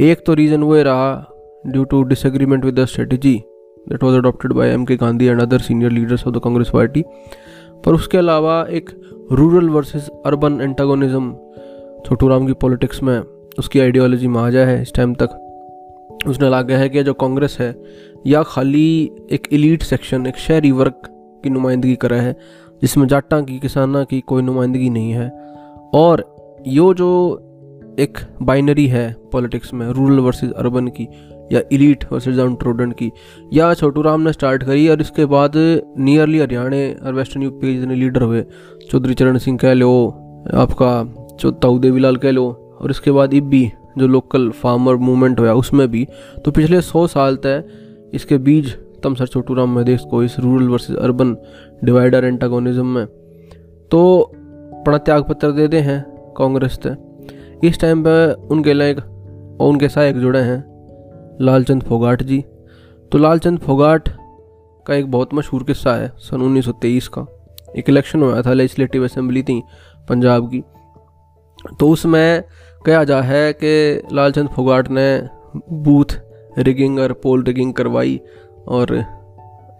एक 0.00 0.24
तो 0.26 0.34
रीज़न 0.34 0.62
वो 0.62 0.74
रहा 0.74 1.34
due 1.66 1.84
to 1.84 2.02
disagreement 2.02 2.64
with 2.64 2.74
the 2.74 2.84
strategy 2.84 3.42
that 3.88 4.04
was 4.04 4.14
adopted 4.14 4.52
by 4.52 4.68
M 4.68 4.84
K 4.84 4.96
Gandhi 4.96 5.26
and 5.26 5.42
other 5.42 5.58
senior 5.58 5.90
leaders 5.90 6.26
of 6.26 6.34
the 6.34 6.40
Congress 6.44 6.70
party 6.70 7.04
पर 7.84 7.94
उसके 7.94 8.18
अलावा 8.18 8.66
एक 8.70 8.90
rural 9.32 9.68
versus 9.68 10.10
urban 10.26 10.60
antagonism 10.60 11.32
Chhotu 12.06 12.46
की 12.46 12.52
पॉलिटिक्स 12.52 13.02
में 13.02 13.22
उसकी 13.58 13.80
आइडियोलॉजी 13.80 14.28
में 14.28 14.40
आ 14.40 14.50
जाए 14.50 14.64
है 14.64 14.82
इस 14.82 14.94
टाइम 14.94 15.14
तक। 15.14 15.28
उसने 16.26 16.48
लगा 16.48 16.76
है 16.76 16.88
कि 16.88 17.02
जो 17.02 17.14
कांग्रेस 17.14 17.56
है, 17.60 17.82
या 18.26 18.42
खाली 18.42 19.10
एक 19.32 19.48
इलीट 19.52 19.82
सेक्शन 19.82 20.26
एक 20.26 20.36
शहरी 20.36 20.72
वर्ग 20.72 20.92
की 21.44 21.50
नुमाइंदगी 21.50 21.96
करा 21.96 22.16
है, 22.16 22.36
जिसमें 22.82 23.06
जाटा 23.06 23.40
की, 23.40 23.58
किसाना 23.58 24.04
की 24.04 24.20
कोई 24.20 24.42
नुमाइंदगी 24.42 24.90
नहीं 24.90 25.10
है। 25.10 25.30
और 25.94 26.36
यो 26.66 26.94
जो 26.94 27.40
एक 27.98 28.18
बाइनरी 28.42 28.86
है 28.86 29.04
पॉलिटिक्स 29.32 29.72
में 29.74 29.86
रूरल 29.88 30.18
वर्सेस 30.18 30.50
अर्बन 30.50 30.86
की, 30.88 31.08
या 31.52 31.60
इलीट 31.72 32.04
वर्सेस 32.12 32.36
डाउन 32.36 32.92
की। 32.92 33.10
या 33.52 33.72
छोटू 33.74 34.02
राम 34.02 34.20
ने 34.20 34.32
स्टार्ट 34.32 34.62
करी 34.62 34.88
और 34.88 35.00
इसके 35.00 35.24
बाद 35.26 35.52
नियरली 35.98 36.38
हरियाणा 36.38 37.06
और 37.06 37.14
वेस्टर्न 37.14 37.42
यूपी 37.42 37.66
के 37.66 37.74
जितने 37.74 37.94
लीडर 37.94 38.22
हुए, 38.22 38.44
चौधरी 38.90 39.14
चरण 39.14 39.38
सिंह 39.38 39.58
कह 39.58 39.72
लो, 39.72 39.90
आपका 40.54 41.50
ताऊ 41.62 41.78
देवीलाल 41.78 42.16
कह 42.16 42.30
लो, 42.30 42.46
और 42.80 42.90
इसके 42.90 43.10
बाद 43.10 43.34
इब 43.34 43.44
भी, 43.44 43.70
जो 43.98 44.06
लोकल 44.06 44.50
फार्मर 44.52 44.96
मूवमेंट 44.96 45.40
हुआ, 45.40 45.52
उसमें 45.52 45.88
भी। 45.88 46.06
तो 46.44 46.50
पिछले 46.50 46.80
सौ 46.80 47.06
साल 47.06 47.36
तक 47.36 48.10
इसके 48.14 48.38
बीज, 48.38 48.74
तम 49.02 49.14
सर 49.14 49.26
छोटू 49.26 49.54
राम 49.54 49.70
में 49.70 49.84
देख 49.84 50.00
को 50.00 50.22
इस 50.22 50.38
rural 50.38 50.68
versus 50.68 50.96
urban 50.96 51.36
divider 51.84 52.24
antagonism 52.24 52.86
में। 52.86 53.06
तो 53.90 54.20
अपना 54.20 54.98
त्याग 54.98 55.22
पत्र 55.22 55.50
दे 55.52 55.68
दे 55.68 55.78
हैं 55.78 56.04
कांग्रेस 56.36 56.78
तय। 56.82 56.96
इस 57.62 57.80
टाइम 57.80 58.02
पर 58.02 58.48
उनके 58.50 58.72
लायक 58.72 58.98
और 58.98 59.68
उनके 59.68 59.88
सहायक 59.88 60.16
जुड़े 60.16 60.40
हैं 60.40 60.62
लालचंद 61.40 61.82
फोगाट 61.82 62.22
जी। 62.22 62.40
तो 63.12 63.18
लालचंद 63.18 63.58
फोगाट 63.58 64.08
का 64.86 64.94
एक 64.94 65.10
बहुत 65.10 65.34
मशहूर 65.34 65.62
किस्सा 65.64 65.94
है, 65.94 66.12
सन 66.18 66.42
1923 66.42 67.08
का। 67.08 67.26
एक 67.76 67.88
इलेक्शन 67.88 68.22
हुआ 68.22 68.42
था 68.42 68.52
लेजिस्लेटिव 68.52 69.04
असेंबली 69.04 69.42
थी 69.42 69.60
पंजाब 70.08 70.50
की। 70.50 70.62
तो 71.80 71.88
उसमें 71.88 72.42
कहा 72.84 73.04
जा 73.04 73.20
है 73.22 73.52
कि 73.54 74.14
लालचंद 74.14 74.48
फोगाट 74.48 74.90
ने 74.90 75.06
बूथ 75.56 76.18
रिगिंग 76.58 76.98
और 76.98 77.12
पोल 77.12 77.42
रिगिंग 77.44 77.72
करवाई 77.74 78.20
और 78.68 78.96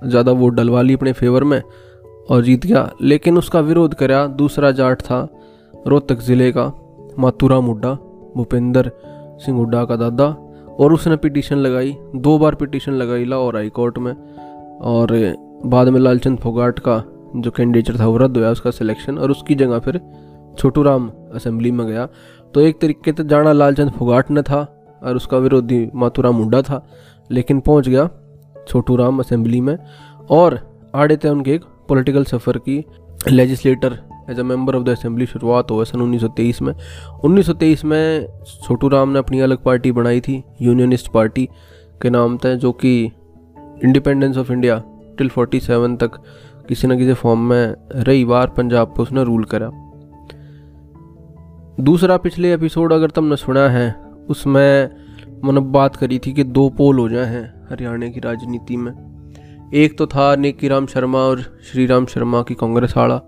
ज़्यादा 0.05 0.33
वोट 0.33 0.55
डलवा 0.55 0.83
ली 0.83 0.95
अपने 0.95 1.13
फेवर 1.13 1.45
में 1.45 1.61
और 2.31 2.43
जीत 2.43 2.67
गया। 2.67 2.91
लेकिन 3.03 3.39
उसका 3.39 3.61
विरोध 3.61 3.95
करा 3.95 4.27
दूसरा 4.37 4.71
जाट 4.73 5.03
था 5.03 5.29
रोहतक 5.87 6.21
ज़िले 6.21 6.51
का। 6.53 6.65
मातूराम 7.19 7.65
हुड्डा 7.65 7.93
भूपेंद्र 8.37 8.91
सिंह 9.41 9.57
हुड्डा 9.59 9.85
का 9.85 9.97
दादा 9.97 10.27
और 10.81 10.93
उसने 10.93 11.17
पिटीशन 11.17 11.57
लगाई, 11.57 11.97
दो 12.17 12.39
बार 12.39 12.55
पिटीशन 12.55 12.93
लगाई 12.93 13.25
लाहौर 13.25 13.57
हाई 13.57 13.69
कोर्ट 13.71 13.99
में 13.99 14.13
और 14.13 15.13
बाद 15.67 15.89
में 15.89 16.01
लालचंद 16.01 16.39
फोगाट 16.39 16.79
का, 16.79 17.03
जो 17.37 17.51
कैंडिडेट 17.51 17.99
था 18.01 18.07
वो 18.07 18.17
रद्द 18.17 18.37
हुआ 18.37 18.51
उसका 18.51 18.71
सिलेक्शन 18.71 19.19
और 19.19 19.31
उसकी 19.31 19.55
जगह 19.55 19.79
फिर 19.79 20.01
छोटू 20.59 20.83
राम 20.83 21.11
असेंबली 21.35 21.71
में 21.71 21.87
गया। 21.87 22.07
तो 22.55 22.61
एक 22.61 22.81
तरीके 22.81 23.13
से 23.13 23.25
जाना 23.25 23.53
लालचंद 23.53 23.91
फोगाट 23.91 24.31
ने 24.31 24.43
था 24.43 24.61
और 25.03 25.17
उसका 25.17 25.39
विरोधी 25.39 25.89
माथुराम 25.95 26.35
मुंडा 26.35 26.63
था, 26.63 26.87
लेकिन 27.31 27.61
पहुँच 27.61 27.89
गया 27.89 28.09
छोटू 28.69 28.97
राम 28.97 29.19
असेंबली 29.21 29.61
में 29.61 29.77
और 30.31 30.59
आड़े 30.95 31.17
थे 31.17 31.29
उनके 31.29 31.55
एक 31.55 31.65
पॉलिटिकल 31.89 32.25
सफ़र 32.25 32.59
की 32.59 32.85
legislator 33.31 33.99
as 34.31 34.41
a 34.41 34.43
member 34.43 34.77
of 34.77 34.83
the 34.83 34.89
assembly 34.89 35.27
शुरुआत 35.27 35.71
हुआ 35.71 35.85
सन 35.85 36.01
1923 36.01 36.63
में। 36.63 36.73
1923 37.25 37.85
में 37.85 38.27
छोटू 38.65 38.89
राम 38.89 39.09
ने 39.09 39.19
अपनी 39.19 39.41
अलग 39.41 39.63
पार्टी 39.63 39.93
बनाई 39.93 40.21
थी 40.21 40.45
यूनियनिस्ट 40.63 41.13
पार्टी 41.13 41.49
के 42.03 42.11
नाम 42.11 42.39
थे 42.39 42.57
जो 42.57 42.73
कि 42.73 43.11
इंडिपेंडेंस 43.85 44.37
ऑफ़ 44.37 44.53
इंडिया 44.53 44.83
टिल 45.19 45.29
47 45.29 45.97
तक 45.97 46.11
किसी 46.69 46.89
न 46.89 46.99
किसी 46.99 47.13
फॉर्म 47.13 47.41
में 47.41 47.75
रही। 47.95 48.25
बार 48.25 48.47
पंजाब 48.47 48.89
पर 48.89 49.03
उसने 49.03 49.25
रूल 49.25 49.45
करा। 49.45 49.71
दूसरा 51.81 52.17
पिछले 52.17 52.55
एपिसोड 52.55 52.93
अगर 52.93 53.11
तुमने 53.11 53.37
सुना 53.37 53.69
है, 53.69 53.95
उसमें 54.29 54.91
मैंने 55.45 55.61
बात 55.61 55.97
करी 55.97 56.19
थी 56.19 56.33
कि 56.33 56.45
दो 56.45 56.69
पोल 56.69 56.99
हो 56.99 57.09
जाए 57.09 57.25
हैं 57.25 57.67
हरियाणा 57.71 58.09
की 58.09 58.21
राजनीति 58.21 58.77
में। 58.77 58.93
एक 59.75 59.99
तो 59.99 60.07
था 60.07 60.37
नेकी 60.37 60.69
राम 60.69 60.87
शर्मा 60.87 61.19
और 61.19 61.41
श्री 61.41 61.87
राम 61.87 62.07
शर्मा 62.07 62.43
की 62.43 62.55
कांग्रेस 62.55 62.95
आड़ा 62.97 63.23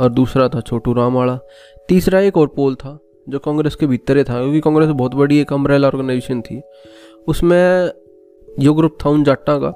और 0.00 0.10
दूसरा 0.10 0.48
था 0.48 0.60
छोटू 0.60 0.92
राम 0.92 1.16
आड़ा 1.18 1.38
तीसरा 1.88 2.20
एक 2.20 2.36
और 2.36 2.46
पोल 2.46 2.74
था, 2.74 2.98
जो 3.28 3.38
कांग्रेस 3.38 3.74
के 3.74 3.86
भीतर 3.86 4.22
था, 4.24 4.40
क्योंकि 4.40 4.60
कांग्रेस 4.60 4.88
बहुत 4.88 5.14
बड़ी 5.14 5.38
एक 5.38 5.52
अम्ब्रेला 5.52 5.88
ऑर्गेनाइजेशन 5.88 6.40
थी। 6.40 6.60
उसमें 7.28 7.90
यो 8.60 8.74
ग्रुप 8.74 8.96
था 9.04 9.10
उन 9.10 9.24
जाट्टा 9.24 9.58
का, 9.58 9.72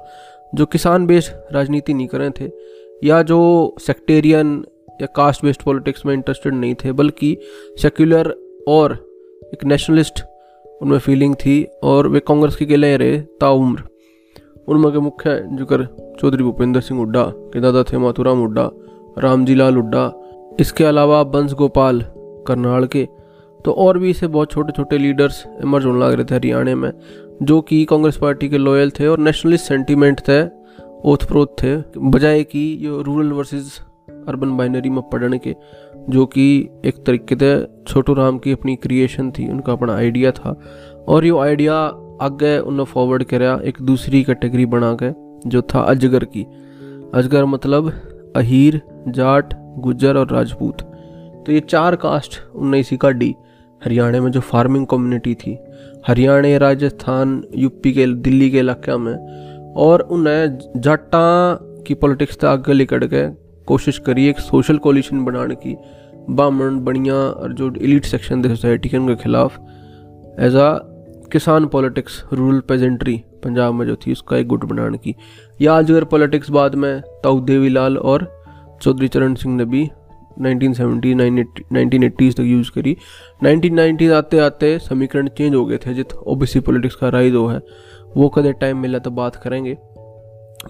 जो 0.55 0.65
किसान 0.65 1.05
बेस्ड 1.07 1.53
राजनीति 1.53 1.93
नहीं 1.93 2.07
कर 2.07 2.19
रहे 2.19 2.29
थे, 2.39 2.51
या 3.03 3.21
जो 3.21 3.75
सेक्टेरियन 3.79 4.63
या 5.01 5.07
कास्ट 5.15 5.43
बेस्ड 5.45 5.63
पॉलिटिक्स 5.63 6.05
में 6.05 6.13
इंटरेस्टेड 6.13 6.53
नहीं 6.53 6.75
थे, 6.75 6.91
बल्कि 6.91 7.37
सेक्युलर 7.81 8.35
और 8.67 8.93
एक 9.53 9.63
नेशनलिस्ट 9.65 10.23
उनमें 10.81 10.97
फीलिंग 10.99 11.35
थी, 11.35 11.63
और 11.83 12.07
वे 12.07 12.19
कांग्रेस 12.19 12.55
के 12.55 12.77
लिए 12.77 12.97
रहे 12.97 13.19
ताउम्र 13.41 13.83
उनमें 14.67 14.91
के 14.91 14.99
मुख्य 14.99 15.31
ज़िक्र 15.57 15.87
चौधरी 16.19 16.43
भूपेंद्र 16.43 16.81
सिंह 16.81 16.99
हुड्डा, 16.99 17.23
के 17.23 17.59
दादा 17.61 17.83
थे 17.83 17.97
माथुराम 17.97 18.37
हुड्डा 18.37 18.69
रामजी 19.17 19.55
लाल 19.55 19.75
हुड्डा, 19.75 20.11
इसके 20.59 20.83
अलावा 20.83 21.23
बंस 21.25 21.53
गोपाल, 21.53 22.01
करनाल 22.47 22.85
के 22.85 23.07
तो 23.59 23.71
और 23.73 23.97
भी 23.99 24.09
इसे 24.09 24.27
बहुत 24.27 24.51
छोटे 24.51 24.71
छोटे 24.71 24.97
लीडर्स 24.97 25.43
इमर्ज 25.63 25.85
होने 25.85 25.99
लग 25.99 26.13
रहे 26.13 26.25
थे 26.25 26.35
हरियाणा 26.35 26.75
में, 26.75 26.91
जो 27.43 27.59
कि 27.61 27.83
कांग्रेस 27.85 28.17
पार्टी 28.17 28.49
के 28.49 28.57
लॉयल 28.57 28.91
थे 28.99 29.07
और 29.07 29.19
नेशनलिस्ट 29.19 29.65
सेंटीमेंट 29.65 30.19
थे 30.19 30.41
ओथ 31.05 31.25
प्रोत 31.27 31.55
थे, 31.63 31.75
बजाय 31.99 32.43
कि 32.43 32.59
ये 32.81 33.01
रूरल 33.03 33.31
वर्सेस 33.31 33.79
अर्बन 34.27 34.55
बाइनरी 34.57 34.89
में 34.89 35.01
पढ़ने 35.09 35.37
के, 35.37 35.55
जो 36.09 36.25
कि 36.25 36.45
एक 36.85 37.03
तरीके 37.05 37.35
से 37.35 37.83
छोटू 37.87 38.13
राम 38.13 38.37
की 38.37 38.51
अपनी 38.51 38.75
क्रिएशन 38.75 39.31
थी, 39.31 39.47
उनका 39.49 39.73
अपना 39.73 39.95
आइडिया 39.95 40.31
था, 40.31 40.55
और 41.07 41.25
ये 41.25 41.37
आइडिया 41.39 41.75
आगे 42.21 42.57
उन्हें 42.59 42.85
फॉरवर्ड 42.85 43.23
कराया 43.23 43.59
एक 43.63 43.81
दूसरी 43.81 44.23
कैटेगरी 44.23 44.65
बना 44.67 44.95
के, 45.03 45.11
जो 45.49 45.61
था 45.63 45.81
अजगर 45.83 46.23
की। 46.25 46.45
अजगर 47.13 47.45
मतलब 47.45 47.91
अहीर, 48.35 48.81
जाट, 49.07 49.53
गुज्जर 49.55 50.17
और 50.17 50.31
राजपूत। 50.31 50.81
तो 51.45 51.51
ये 51.51 51.59
चार 51.59 51.95
कास्ट 51.95 52.55
उन्हें 52.55 52.81
इसी 52.81 52.97
का 52.97 53.09
डी, 53.09 53.35
हरियाणा 53.85 54.21
में 54.21 54.31
जो 54.31 54.39
फ़ार्मिंग 54.39 54.87
कम्युनिटी 54.87 55.33
थी। 55.33 55.59
हरियाणा, 56.07 56.57
राजस्थान, 56.57 57.43
यूपी 57.55 57.93
के, 57.93 58.07
दिल्ली 58.07 58.49
के 58.49 58.59
इलाके 58.59 58.97
में। 58.97 59.45
और 59.73 59.99
उन्हें 59.99 60.59
जाटा 60.77 61.57
की 61.87 61.93
पॉलिटिक्स 61.93 62.37
तक 62.37 62.45
आगे 62.45 62.73
लिकड़ 62.73 63.05
के 63.05 63.29
कोशिश 63.65 63.97
करी, 63.97 64.27
एक 64.27 64.39
सोशल 64.39 64.77
कोलिशन 64.77 65.25
बनाने 65.25 65.55
की। 65.55 65.77
बामण, 66.29 66.79
बनिया 66.79 67.15
और 67.15 67.53
जो 67.53 67.73
इलीट 67.73 68.05
सेक्शन 68.05 68.43
थे 68.43 68.49
सोसाइटी 68.49 68.89
के, 68.89 68.97
उनके 68.97 69.15
खिलाफ। 69.15 69.59
एज 70.39 70.55
आ 70.55 70.77
किसान 71.31 71.65
पॉलिटिक्स, 71.65 72.23
रूरल 72.33 72.59
पेजेंट्री, 72.59 73.23
पंजाब 73.43 73.73
में 73.73 73.87
जो 73.87 73.95
थी, 73.95 74.11
उसका 74.11 74.37
एक 74.37 74.47
गुट 74.47 74.65
बनाने 74.65 74.97
की। 74.97 75.15
या 75.61 75.77
अजगर 75.77 76.03
पॉलिटिक्स 76.03 76.49
बाद 76.49 76.75
में 76.75 77.01
ताऊ 77.01 77.39
देवीलाल 77.39 77.97
और 77.97 78.45
चौधरी 78.81 79.07
चरण 79.07 79.33
सिंह 79.33 79.55
ने 79.55 79.65
भी 79.65 79.89
1970 80.41 81.21
1980 81.71 82.33
तक 82.33 82.39
यूज़ 82.39 82.71
करी। 82.71 82.97
1990 83.43 84.11
आते 84.11 84.39
आते 84.39 84.79
समीकरण 84.79 85.27
चेंज 85.27 85.55
हो 85.55 85.65
गए 85.65 85.77
थे, 85.77 85.93
जित 85.93 86.13
ओबीसी 86.13 86.59
पॉलिटिक्स 86.59 86.95
का 86.95 87.09
राइज 87.09 87.35
हो 87.35 87.47
है। 87.47 87.61
वो 88.17 88.29
कदे 88.29 88.53
टाइम 88.53 88.77
मिला 88.77 88.99
तो 88.99 89.11
बात 89.11 89.35
करेंगे। 89.35 89.77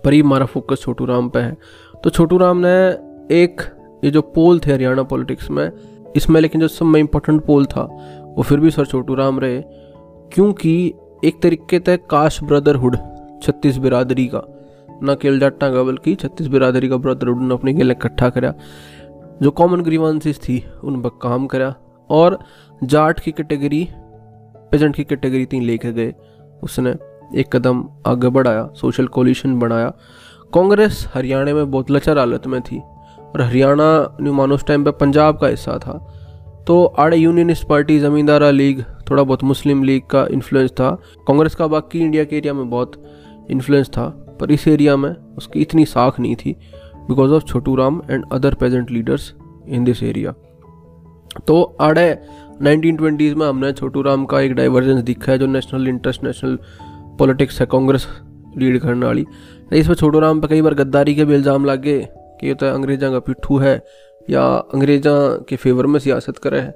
पर 0.04 0.13
ये 0.13 0.22
हमारा 0.22 0.46
फोकस 0.46 0.77
छोटू 0.82 1.06
राम 1.06 1.30
पे 1.30 1.39
है। 1.39 1.58
तो 2.04 2.10
छोटू 2.10 2.38
राम 2.38 2.58
ने 2.58 2.89
एक, 3.36 3.62
ये 4.04 4.12
जो 4.12 4.22
पोल 4.22 4.60
थे 4.60 4.74
हरियाणा 4.74 5.04
पॉलिटिक्स 5.04 5.51
में, 5.51 5.72
इसमें 6.15 6.42
लेकिन 6.42 6.62
जो 6.62 6.68
सब 6.68 6.86
में 6.86 7.00
इम्पोर्टेंट 7.00 7.46
पोल 7.46 7.65
था, 7.65 7.82
वो 8.38 8.44
फिर 8.44 8.60
भी 8.60 8.72
सर 8.72 8.86
छोटू 8.86 9.15
राम 9.15 9.39
रहे। 9.39 9.63
क्योंकि 10.34 10.94
एक 11.25 11.42
तरीके 11.42 11.80
से 11.80 11.98
काश 11.98 12.44
ब्रदरहुड 12.44 12.98
छत्तीस 13.44 13.77
बिरादरी 13.77 14.25
का 14.27 14.55
न 15.04 15.16
केवल 15.22 15.40
जाटा 15.40 15.70
का। 15.70 15.84
बल्कि 15.84 16.16
छत्तीस 16.16 16.48
बिरादरी 16.48 16.90
का 16.90 16.98
ब्रदरहुड 16.98 17.42
ने 17.42 17.54
अपने 17.54 17.74
लिए 17.74 17.92
इकट्ठा 17.92 18.30
करा। 18.30 18.54
जो 19.42 19.52
कॉमन 19.52 19.82
ग्रीवांसिस 19.82 20.40
थी, 20.40 20.66
उन 20.84 21.02
पर 21.02 21.10
काम 21.10 21.48
करा। 21.48 21.75
और 22.10 22.40
जाट 22.84 23.20
की 23.20 23.32
कैटेगरी 23.32 23.90
पेजेंट 24.72 24.96
की 24.96 25.04
कैटेगरी 25.04 25.46
तीन 25.46 25.64
लेके 25.64 25.92
गए। 25.92 26.14
उसने 26.64 26.96
एक 27.36 27.56
कदम 27.56 27.90
आगे 28.08 28.30
बढ़ाया 28.30 28.70
सोशल 28.75 29.08
कोलिशन 29.08 29.60
बनाया। 29.60 29.94
कांग्रेस 30.54 31.08
हरियाणा 31.14 31.54
में 31.54 31.72
बहुत 31.72 31.92
लचर 31.92 32.18
हालत 32.18 32.48
में 32.48 32.62
थी। 32.62 32.80
और 33.20 33.42
हरियाणा 33.42 34.18
न्यू 34.22 34.34
मानो 34.34 34.56
उस 34.56 34.66
टाइम 34.66 34.84
पर 34.84 34.92
पंजाब 34.92 35.38
का 35.38 35.48
हिस्सा 35.48 35.78
था। 35.78 36.14
तो 36.68 36.86
आड़े 36.86 37.18
यूनियनिस्ट 37.18 37.68
पार्टी 37.68 38.00
ज़मींदारा 38.00 38.52
लीग, 38.52 38.84
थोड़ा 39.10 39.24
बहुत 39.24 39.44
मुस्लिम 39.44 39.84
लीग 39.84 40.04
का 40.06 40.28
इन्फ्लुएंस 40.32 40.72
था। 40.72 40.98
कांग्रेस 41.28 41.56
का 41.56 41.68
बाकी 41.68 42.00
इंडिया 42.00 42.24
के 42.24 42.38
एरिया 42.38 42.54
में 42.54 42.70
बहुत 42.70 43.04
इन्फ्लुएंस 43.52 43.90
था। 43.90 44.25
पर 44.39 44.51
इस 44.51 44.68
एरिया 44.68 44.96
में 44.98 45.13
उसकी 45.38 45.62
इतनी 45.62 45.86
साख 45.86 46.20
नहीं 46.20 46.36
थी 46.36 46.56
because 47.10 47.32
of 47.32 47.44
Chhotu 47.44 47.75
Ram 47.75 48.01
and 48.12 48.25
other 48.32 48.54
present 48.54 48.92
leaders 48.92 49.34
in 49.68 49.84
this 49.84 50.04
area 50.04 50.34
तो 51.48 51.62
आड़े 51.82 52.18
1920s 52.63 53.34
में 53.36 53.46
हमने 53.46 53.72
छोटू 53.72 54.01
राम 54.01 54.25
का 54.25 54.39
एक 54.42 54.54
डाइवर्जेंस 54.54 55.01
दिखा 55.04 55.32
है 55.32 55.38
जो 55.39 55.46
नेशनल 55.46 55.88
इंटरेस्ट 55.88 56.24
नेशनल 56.24 56.58
पॉलिटिक्स 57.20 57.60
है 57.62 57.65
कांग्रेस 57.65 58.08
लीड 58.58 58.80
करने 58.80 59.06
वाली। 59.06 59.25
इसमें 59.74 59.96
छोटू 59.96 60.20
राम 60.20 60.39
पर 60.42 60.48
कई 60.48 60.62
बार 60.62 60.74
गद्दारी 60.74 61.15
के 61.15 61.25
भी 61.25 61.36
इल्ज़ाम 61.36 61.65
लगे 61.65 62.00
कि 62.39 62.48
ये 62.48 62.54
तो 62.54 62.65
अंग्रेजा 62.65 63.10
का 63.12 63.20
पिट्ठू 63.20 63.58
है 63.58 63.84
या 64.30 64.44
अंग्रेजा 64.74 65.12
के 65.50 65.56
फेवर 65.56 65.86
में 65.86 66.00
सियासत 66.00 66.38
करे 66.38 66.60
है। 66.60 66.72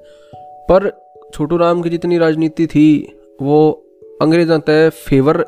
पर 0.68 0.90
छोटू 1.34 1.56
राम 1.56 1.82
की 1.82 1.90
जितनी 1.90 2.18
राजनीति 2.18 2.66
थी, 2.66 3.16
वो 3.42 3.86
अंग्रेजा 4.22 4.58
तय 4.58 4.90
फेवर 4.90 5.44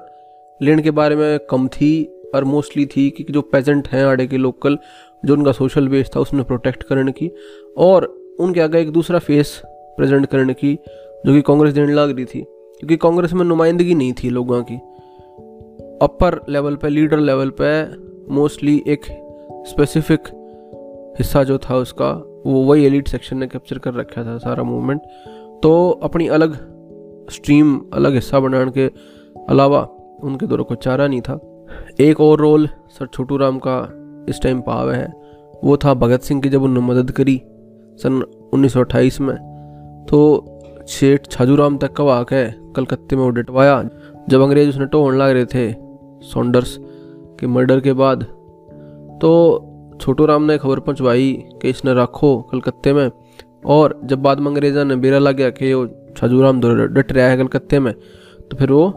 लेने 0.63 0.83
के 0.83 0.91
बारे 0.91 1.17
में 1.17 1.39
कम 1.51 1.69
थी 1.69 2.05
और 2.35 2.45
मोस्टली 2.45 2.87
थी 2.87 3.11
कि 3.11 3.25
जो 3.31 3.43
पेजेंट 3.43 3.89
हैं 3.89 4.05
आड़े 4.05 4.27
के 4.27 4.37
लोकल 4.37 4.79
जो 5.25 5.35
उनका 5.35 5.53
सोशल 5.53 5.89
बेस 5.89 6.11
था, 6.17 6.21
उसने 6.21 6.43
प्रोटेक्ट 6.43 6.83
करने 6.83 7.13
की, 7.13 7.31
और 7.77 8.05
उनके 8.41 8.61
आगे 8.61 8.81
एक 8.81 8.91
दूसरा 8.91 9.19
फेस 9.19 9.63
प्रेजेंट 9.67 10.27
करने 10.27 10.55
की, 10.55 10.79
जो 11.27 11.33
कि 11.33 11.43
कांग्रेस 11.43 11.75
देने 11.75 11.93
लग 11.93 12.17
रही 12.17 12.25
थी, 12.25 12.43
क्योंकि 12.49 12.97
कांग्रेस 12.97 13.33
में 13.33 13.45
नुमाइंदगी 13.45 13.95
नहीं 13.95 14.13
थी 14.13 14.31
लोगों 14.31 14.63
की। 14.63 14.77
अपर 16.03 16.41
लेवल 16.49 16.77
पे 16.77 16.89
लीडर 16.89 17.19
लेवल 17.19 17.53
पे 17.61 17.97
मोस्टली 18.35 18.83
एक 18.87 19.01
स्पेसिफिक 19.69 20.21
हिस्सा 21.19 21.45
जो 21.45 21.59
था 21.59 21.77
उसका, 21.77 22.11
वो 22.47 22.65
वही 22.65 22.87
एलिट 22.87 23.09
सेक्शन 23.09 23.39
ने 23.39 23.47
कैप्चर 23.47 23.79
कर 23.79 23.95
रखा 23.95 24.25
था 24.25 24.39
सारा 24.39 24.63
मूवमेंट 24.63 25.01
तो 25.63 26.01
अपनी 26.03 26.29
अलग 26.29 26.55
स्ट्रीम 27.31 27.81
अलग 27.93 28.15
हिस्सा 28.15 28.41
बनाने 28.41 28.71
के 28.71 28.91
अलावा 29.49 29.89
उनके 30.23 30.47
दोनों 30.47 30.65
को 30.65 30.75
चारा 30.77 31.07
नहीं 31.07 31.21
था। 31.21 31.39
एक 32.01 32.21
और 32.21 32.41
रोल 32.41 32.69
सर 32.91 33.07
छोटू 33.07 33.37
राम 33.37 33.59
का 33.59 33.79
इस 34.29 34.41
टाइम 34.43 34.61
पावे 34.61 34.95
है, 34.95 35.13
वो 35.65 35.77
था 35.77 35.95
भगत 35.97 36.21
सिंह 36.21 36.41
की 36.43 36.49
जब 36.49 36.63
उन्होंने 36.63 36.87
मदद 36.89 37.11
करी 37.11 37.41
सन 38.01 38.23
1928 38.55 39.21
में 39.21 39.37
तो 40.09 40.19
शेठ 40.89 41.27
छाजूराम 41.27 41.77
तक 41.79 41.93
का 41.93 42.05
वाक़ 42.05 42.35
कलकत्ते 42.77 43.17
में 43.17 43.23
वो 43.23 43.31
डटवाया, 43.31 43.83
जब 44.29 44.41
अंग्रेज़ 44.41 44.69
उसने 44.69 44.87
टोहन 44.87 45.17
लग 45.17 45.31
रहे 45.31 45.45
थे 45.47 45.73
सॉन्डर्स 46.25 46.77
के 47.41 47.47
मर्डर 47.49 47.81
के 47.81 47.93
बाद। 47.95 48.23
तो 49.23 49.99
छोटू 50.01 50.27
राम 50.27 50.43
ने 50.43 50.57
खबर 50.59 50.81
पहुंचवाई 50.81 51.33
कि 51.63 51.71
इसने 51.71 51.95
रखो 51.95 52.37
कलकत्ते 52.53 52.93
में, 52.93 53.11
और 53.67 54.01
जब 54.05 54.23
बाद 54.23 54.41
में 54.41 54.47
अंग्रेजा 54.47 54.85
ने 54.85 54.97
बेरा 54.97 55.19
लग 55.19 55.37
गया 55.37 55.51
कि 55.51 55.73
वो 55.75 55.87
छाजूराम 56.17 56.61
डट 56.61 57.13
रहा 57.13 57.27
है 57.27 57.37
कलकत्ते 57.37 57.79
में 57.81 57.93
तो 57.93 58.57
फिर 58.57 58.73
वो 58.73 58.91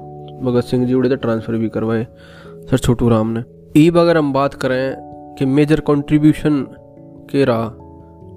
भगत 0.45 0.63
सिंह 0.63 0.85
जी 0.87 0.93
उड़े 0.93 1.09
तो 1.09 1.15
ट्रांसफ़र 1.17 1.55
भी 1.55 1.69
करवाए, 1.69 2.03
सर 2.69 2.77
छोटू 2.77 3.09
राम 3.09 3.27
ने। 3.29 3.43
ईब 3.77 3.97
अगर 3.97 4.17
हम 4.17 4.31
बात 4.33 4.53
करें 4.53 5.35
कि 5.39 5.45
मेजर 5.47 5.79
कंट्रीब्यूशन 5.79 6.61
के 7.31 7.45
रहा 7.45 7.67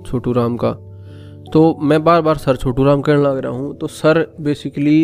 छोटू 0.07 0.33
राम 0.33 0.57
का 0.57 0.73
तो 1.53 1.63
मैं 1.83 2.03
बार 2.05 2.21
बार 2.23 2.37
सर 2.37 2.57
छोटू 2.57 2.85
राम 2.85 3.01
कहने 3.01 3.23
लग 3.23 3.39
रहा 3.39 3.53
हूँ 3.53 3.77
तो 3.79 3.87
सर 3.87 4.27
बेसिकली 4.41 5.03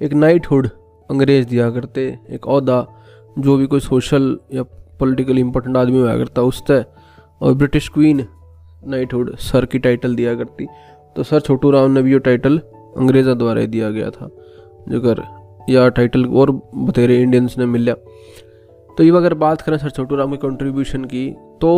एक 0.00 0.12
नाइटहुड 0.14 0.68
अंग्रेज़ 1.10 1.46
दिया 1.48 1.70
करते, 1.70 2.06
एक 2.30 2.46
अहदा 2.46 2.86
जो 3.38 3.56
भी 3.56 3.66
कोई 3.66 3.80
सोशल 3.80 4.36
या 4.54 4.62
पॉलिटिकली 5.00 5.40
इंपॉर्टेंट 5.40 5.76
आदमी 5.76 6.00
हुआ 6.00 6.16
करता 6.16 6.42
उस 6.42 6.62
तय 6.66 6.84
और 7.40 7.54
ब्रिटिश 7.54 7.88
क्वीन 7.88 8.26
नाइटहुड 8.86 9.34
सर 9.42 9.64
की 9.66 9.78
टाइटल 9.78 10.14
दिया 10.16 10.34
करती। 10.34 10.66
तो 11.16 11.22
सर 11.22 11.40
छोटू 11.40 11.70
राम 11.70 11.90
ने 11.90 12.02
भी 12.02 12.12
ये 12.12 12.18
टाइटल 12.20 12.58
अंग्रेज़ों 12.58 13.38
द्वारा 13.38 13.64
दिया 13.66 13.90
गया 13.90 14.10
था, 14.10 14.28
जगह 14.88 15.12
या 15.68 15.88
टाइटल 15.88 16.24
और 16.24 16.50
बतेरे 16.74 17.20
इंडियंस 17.22 17.58
ने 17.58 17.66
मिला 17.66 17.94
तो 18.90 19.04
ये 19.04 19.10
अगर 19.16 19.34
बात 19.34 19.60
करें 19.60 19.76
सर 19.78 19.90
छोटू 19.90 20.16
राम 20.16 20.30
की 20.30 20.36
कंट्रीब्यूशन 20.38 21.04
की 21.04 21.28
तो 21.60 21.70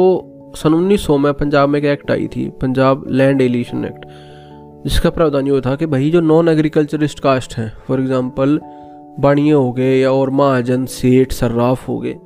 सन 0.56 0.74
उन्नीस 0.74 1.00
सौ 1.00 1.16
में 1.18 1.32
पंजाब 1.34 1.68
में 1.68 1.78
एक 1.78 1.84
एक्ट 1.84 2.10
आई 2.10 2.26
थी, 2.26 2.48
पंजाब 2.60 3.04
लैंड 3.08 3.42
एलिशन 3.42 3.84
एक्ट 3.84 4.06
जिसका 4.84 5.10
प्रावधान 5.10 5.46
ये 5.46 5.60
था 5.60 5.74
कि 5.76 5.86
भाई 5.86 6.10
जो 6.10 6.20
नॉन 6.20 6.48
एग्रीकल्चरिस्ट 6.48 7.20
कास्ट 7.20 7.56
हैं 7.58 7.72
फॉर 7.86 8.00
एग्जांपल 8.00 8.58
बाणिए 9.20 9.52
हो 9.52 9.72
गए 9.72 9.98
या 9.98 10.10
और 10.12 10.30
महाजन, 10.30 10.84
सेठ, 10.86 11.32
सर्राफ 11.32 11.88
हो 11.88 11.98
गए, 11.98 12.16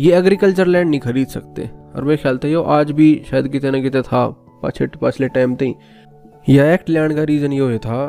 ये 0.00 0.14
एग्रीकल्चर 0.14 0.66
लैंड 0.66 0.90
नहीं 0.90 1.00
खरीद 1.00 1.26
सकते। 1.28 1.68
और 1.96 2.04
मेरे 2.04 2.16
ख्याल 2.16 2.38
था 2.38 2.48
ये 2.48 2.62
आज 2.66 2.90
भी 2.90 3.10
शायद 3.30 3.48
कितने 3.48 3.70
ना 3.70 3.80
कितने 3.80 4.02
था, 4.02 4.26
पाछे 4.62 4.86
पाछले 5.00 5.28
टाइम 5.28 5.54
तक 5.54 5.74
यह 6.48 6.72
एक्ट 6.72 6.90
लैंड 6.90 7.14
का 7.16 7.22
रीज़न 7.22 7.52
ये 7.52 7.78
था 7.78 8.06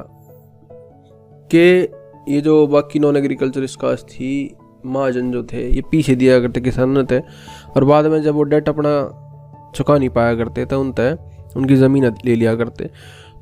कि 1.52 1.88
ये 2.30 2.42
जो 2.42 2.66
बाकी 2.68 3.00
नॉन 3.00 3.18
एग्रीकल्चरिस्ट 3.18 3.80
कास्ट 3.80 4.08
थी 4.08 4.56
महाजन 4.86 5.32
जो 5.32 5.44
थे, 5.44 5.68
ये 5.76 5.82
पीछे 5.82 6.16
दिया 6.16 6.40
करते 6.40 6.62
किसान 6.62 7.06
थे, 7.06 7.20
और 7.20 7.84
बाद 7.84 8.06
में 8.06 8.22
जब 8.24 8.36
वो 8.36 8.44
डेट 8.44 8.70
अपना 8.70 9.72
चुका 9.76 9.98
नहीं 9.98 10.10
पाया 10.10 10.36
करते 10.36 10.66
थे 10.66 10.76
उन 10.76 10.92
तय 10.92 11.18
उनकी 11.58 11.76
ज़मीन 11.76 12.06
ले 12.26 12.36
लिया 12.36 12.56
करते। 12.56 12.90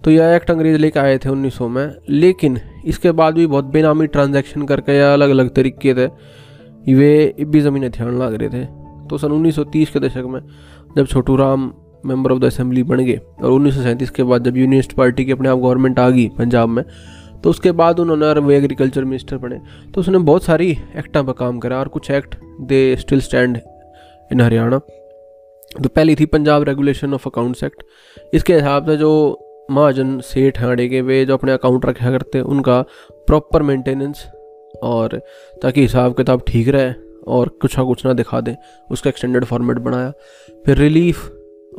तो 0.04 0.12
यह 0.12 0.36
एक्ट 0.36 0.52
अंग्रेज़ 0.52 0.78
लेके 0.78 1.00
आए 1.00 1.18
थे 1.18 1.30
1900 1.30 1.68
में, 1.68 1.96
लेकिन 2.10 2.58
इसके 2.86 3.12
बाद 3.12 3.34
भी 3.34 3.48
बहुत 3.48 3.66
बेनामी 3.66 4.08
ट्रांजैक्शन 4.08 4.66
करके 4.66 4.98
या 4.98 5.14
अलग 5.14 5.30
अलग 5.30 5.50
तरीके 5.50 5.94
थे। 5.94 6.06
वे 6.96 7.36
भी 7.42 7.60
ज़मीन 7.62 7.84
हथियार 7.84 8.12
लग 8.12 8.34
रहे 8.34 8.50
थे। 8.50 8.66
तो 9.08 9.18
सन 9.18 9.32
1930 9.32 9.90
के 9.90 10.00
दशक 10.00 10.26
में 10.26 10.42
जब 10.98 11.06
Chhotu 11.06 11.36
Ram 11.36 11.72
member 12.06 12.32
of 12.32 12.40
the 12.40 12.46
assembly 12.46 12.84
बन 12.84 12.98
गए, 12.98 13.20
और 13.44 13.52
उन्नीस 13.52 13.76
सौ 13.76 13.82
सैंतीस 13.82 14.10
के 14.10 14.24
बाद 14.24 14.44
जब 14.44 14.58
यूनिस्ट 14.58 14.94
पार्टी 14.94 15.26
की 15.26 15.32
अपने 15.32 15.50
आप 15.50 15.58
गवर्नमेंट 15.58 16.00
आ 16.00 16.10
गई 16.10 16.28
पंजाब 16.30 16.70
में 16.70 16.84
तो 17.43 17.50
उसके 17.50 17.71
बाद 17.74 18.00
उन्होंने 18.00 18.25
और 18.25 18.39
वो 18.39 18.51
एग्रीकल्चर 18.51 19.03
मिनिस्टर 19.03 19.38
बने। 19.38 19.60
तो 19.93 20.01
उसने 20.01 20.17
बहुत 20.19 20.43
सारी 20.43 20.71
एक्टा 20.98 21.21
पर 21.21 21.33
काम 21.33 21.60
करा 21.60 21.79
और 21.79 21.88
कुछ 21.88 22.12
act 22.12 22.36
they 22.62 22.95
still 22.95 23.21
stand 23.21 23.60
in 24.31 24.41
Haryana 24.41 24.79
तो 25.74 25.89
पहली 25.89 26.15
थी 26.15 26.25
Punjab 26.27 26.63
regulation 26.63 27.13
of 27.13 27.27
accounts 27.29 27.63
act 27.63 27.83
इसके 28.33 28.53
हिसाब 28.53 28.86
से 28.86 28.98
जो 28.98 29.12
महाजन 29.71 30.19
सेठ 30.19 30.60
हाड़े 30.60 30.88
के, 30.89 31.01
वे 31.01 31.25
जो 31.25 31.33
अपने 31.33 31.51
अकाउंट 31.51 31.86
रखा 31.86 32.12
करते, 32.12 32.39
उनका 32.41 32.81
प्रॉपर 33.27 33.62
मेंटेनेंस 33.62 34.25
और 34.83 35.17
ताकि 35.62 35.81
हिसाब 35.81 36.13
किताब 36.13 36.43
ठीक 36.48 36.67
रहे 36.67 36.93
और 37.27 37.50
कुछ 37.62 37.77
ना 37.77 37.83
कुछ 37.83 38.05
ना 38.05 38.13
दिखा 38.13 38.41
दें, 38.41 38.55
उसका 38.91 39.10
एक्सटेंडेड 39.10 39.45
फॉर्मेट 39.45 39.77
बनाया। 39.79 40.12
फिर 40.65 40.77
रिलीफ 40.77 41.29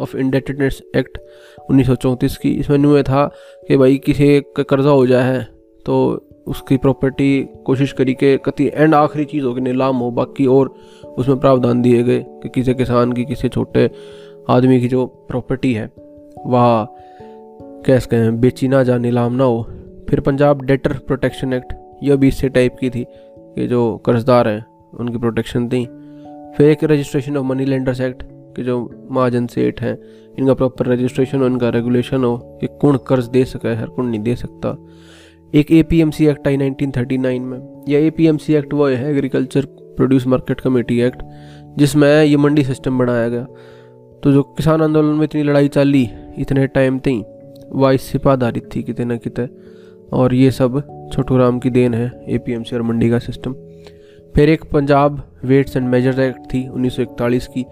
ऑफ़ 0.00 0.16
इंडेटेडनेस 0.16 0.82
एक्ट 0.96 1.18
उन्नीस 1.70 1.86
सौ 1.86 1.94
चौंतीस 1.96 2.36
की, 2.36 2.50
इसमें 2.50 2.78
न्यू 2.78 3.02
था 3.02 3.26
कि 3.68 3.76
भाई 3.76 3.96
किसी 3.98 4.40
का 4.56 4.62
कर्जा 4.62 4.90
हो 4.90 5.06
जाए 5.06 5.44
तो 5.86 6.28
उसकी 6.46 6.76
प्रॉपर्टी 6.76 7.48
कोशिश 7.66 7.92
करी 7.92 8.14
कि 8.14 8.36
कति 8.36 8.70
एंड 8.74 8.94
आखिरी 8.94 9.24
चीज़ 9.24 9.44
हो 9.44 9.54
कि 9.54 9.60
नीलाम 9.60 9.96
हो, 9.96 10.10
बाकी 10.10 10.46
और 10.46 10.74
उसमें 11.18 11.38
प्रावधान 11.40 11.82
दिए 11.82 12.02
गए 12.02 12.24
कि 12.42 12.48
किसी 12.48 12.74
किसान 12.74 13.12
की, 13.12 13.24
किसी 13.24 13.48
छोटे 13.48 13.90
आदमी 14.50 14.80
की 14.80 14.88
जो 14.88 15.06
प्रॉपर्टी 15.06 15.72
है, 15.72 15.90
वह 16.46 16.86
कैसे 17.86 18.08
कहें 18.10 18.40
बेची 18.40 18.68
ना 18.68 18.82
जा 18.82 18.98
नीलाम 18.98 19.32
ना 19.32 19.44
हो। 19.44 19.62
फिर 20.10 20.20
पंजाब 20.20 20.62
डेटर 20.62 20.92
प्रोटेक्शन 20.92 21.52
एक्ट 21.52 21.72
यह 22.02 22.16
भी 22.16 22.28
इससे 22.28 22.48
टाइप 22.48 22.76
की 22.80 22.90
थी 22.90 23.04
कि 23.08 23.66
जो 23.66 23.96
कर्जदार 23.96 24.48
हैं, 24.48 24.64
उनकी 24.94 25.18
प्रोटेक्शन 25.18 25.68
थी 25.68 25.84
फिर 26.56 26.70
एक 26.70 26.84
registration 26.84 27.36
of 27.36 27.44
money 27.44 27.64
lenders 27.64 28.00
act 28.00 28.22
कि 28.56 28.62
जो 28.62 29.08
महाजन 29.10 29.46
सेठ 29.46 29.80
हैं, 29.80 29.98
इनका 30.38 30.54
प्रॉपर 30.54 30.86
रजिस्ट्रेशन 30.86 31.40
हो 31.40 31.46
इनका 31.46 31.68
रेगुलेशन 31.68 32.24
हो 32.24 32.36
कि 32.60 32.66
कौन 32.80 32.96
कर्ज 32.96 33.26
दे 33.26 33.44
सके, 33.44 33.74
हर 33.74 33.86
कौन 33.86 34.06
नहीं 34.06 34.20
दे 34.20 34.36
सकता। 34.36 34.76
एक 35.54 35.70
A 35.72 35.82
P 35.82 36.00
M 36.00 36.10
C 36.10 36.26
act 36.26 36.46
I 36.48 36.56
nineteen 36.56 36.90
thirty 36.90 37.16
nine 37.18 37.42
में। 37.42 37.84
यह 37.88 38.04
A 38.06 38.10
P 38.10 38.26
M 38.26 38.36
C 38.36 38.54
act 38.54 38.72
वो 38.74 38.86
है 38.86 39.10
agriculture 39.10 39.64
produce 39.96 40.26
market 40.26 40.60
committee 40.60 41.00
act 41.00 41.22
जिसमें 41.78 42.24
ये 42.24 42.36
मंडी 42.36 42.62
सिस्टम 42.64 42.98
बनाया 42.98 43.28
गया। 43.28 43.44
तो 44.22 44.32
जो 44.32 44.42
किसान 44.56 44.82
आंदोलन 44.82 45.16
में 45.16 45.24
इतनी 45.24 45.42
लड़ाई 45.42 45.68
चली, 45.68 46.08
इतने 46.38 46.66
टाइम 46.66 46.98
थी 46.98 47.18
वह 47.72 47.92
इससे 47.92 48.20
आधारित 48.28 48.68
थी 48.74 48.82
कितने 48.82 49.04
न 49.04 49.18
कितने। 49.18 49.48
और 50.12 50.34
ये 50.34 50.50
सब 50.50 50.80
छोटू 51.12 51.36
राम 51.36 51.58
की 51.58 51.70
देन 51.70 51.94
है 51.94 52.10
ए 52.28 52.38
पी 52.38 52.52
एम 52.52 52.62
सी 52.62 52.76
और 52.76 52.82
मंडी 52.82 53.10
का 53.10 53.18
सिस्टम 53.18 53.54
फिर 54.34 54.48
एक 54.48 54.64
Punjab 54.64 55.22
weights 55.44 55.76
and 55.76 55.88
measure 55.88 56.20
act 56.20 56.46
थी 56.52 56.66
1941 56.68 57.46
की, 57.46 57.62